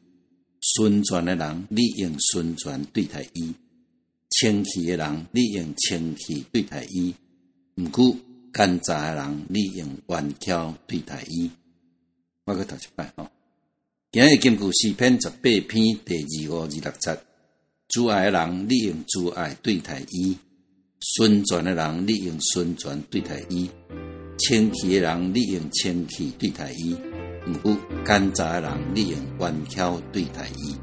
[0.62, 3.52] 顺转的人，你用顺传对待伊；
[4.30, 7.14] 清气的人，你用清气对待伊。
[7.76, 8.16] 毋过。
[8.50, 11.50] 奸诈的人，你用弯巧对待伊。
[12.46, 13.28] 我搁读一摆吼。
[14.10, 15.68] 今日金句四篇十八篇
[16.04, 17.20] 第二五二六节，
[17.88, 20.34] 主爱的人，你用主爱对待伊；
[21.00, 23.68] 顺转的人，你用顺传对待伊；
[24.38, 26.96] 清气的人，你用清气对待伊；
[27.48, 30.76] 毋过奸诈的人，你用弯巧对待伊。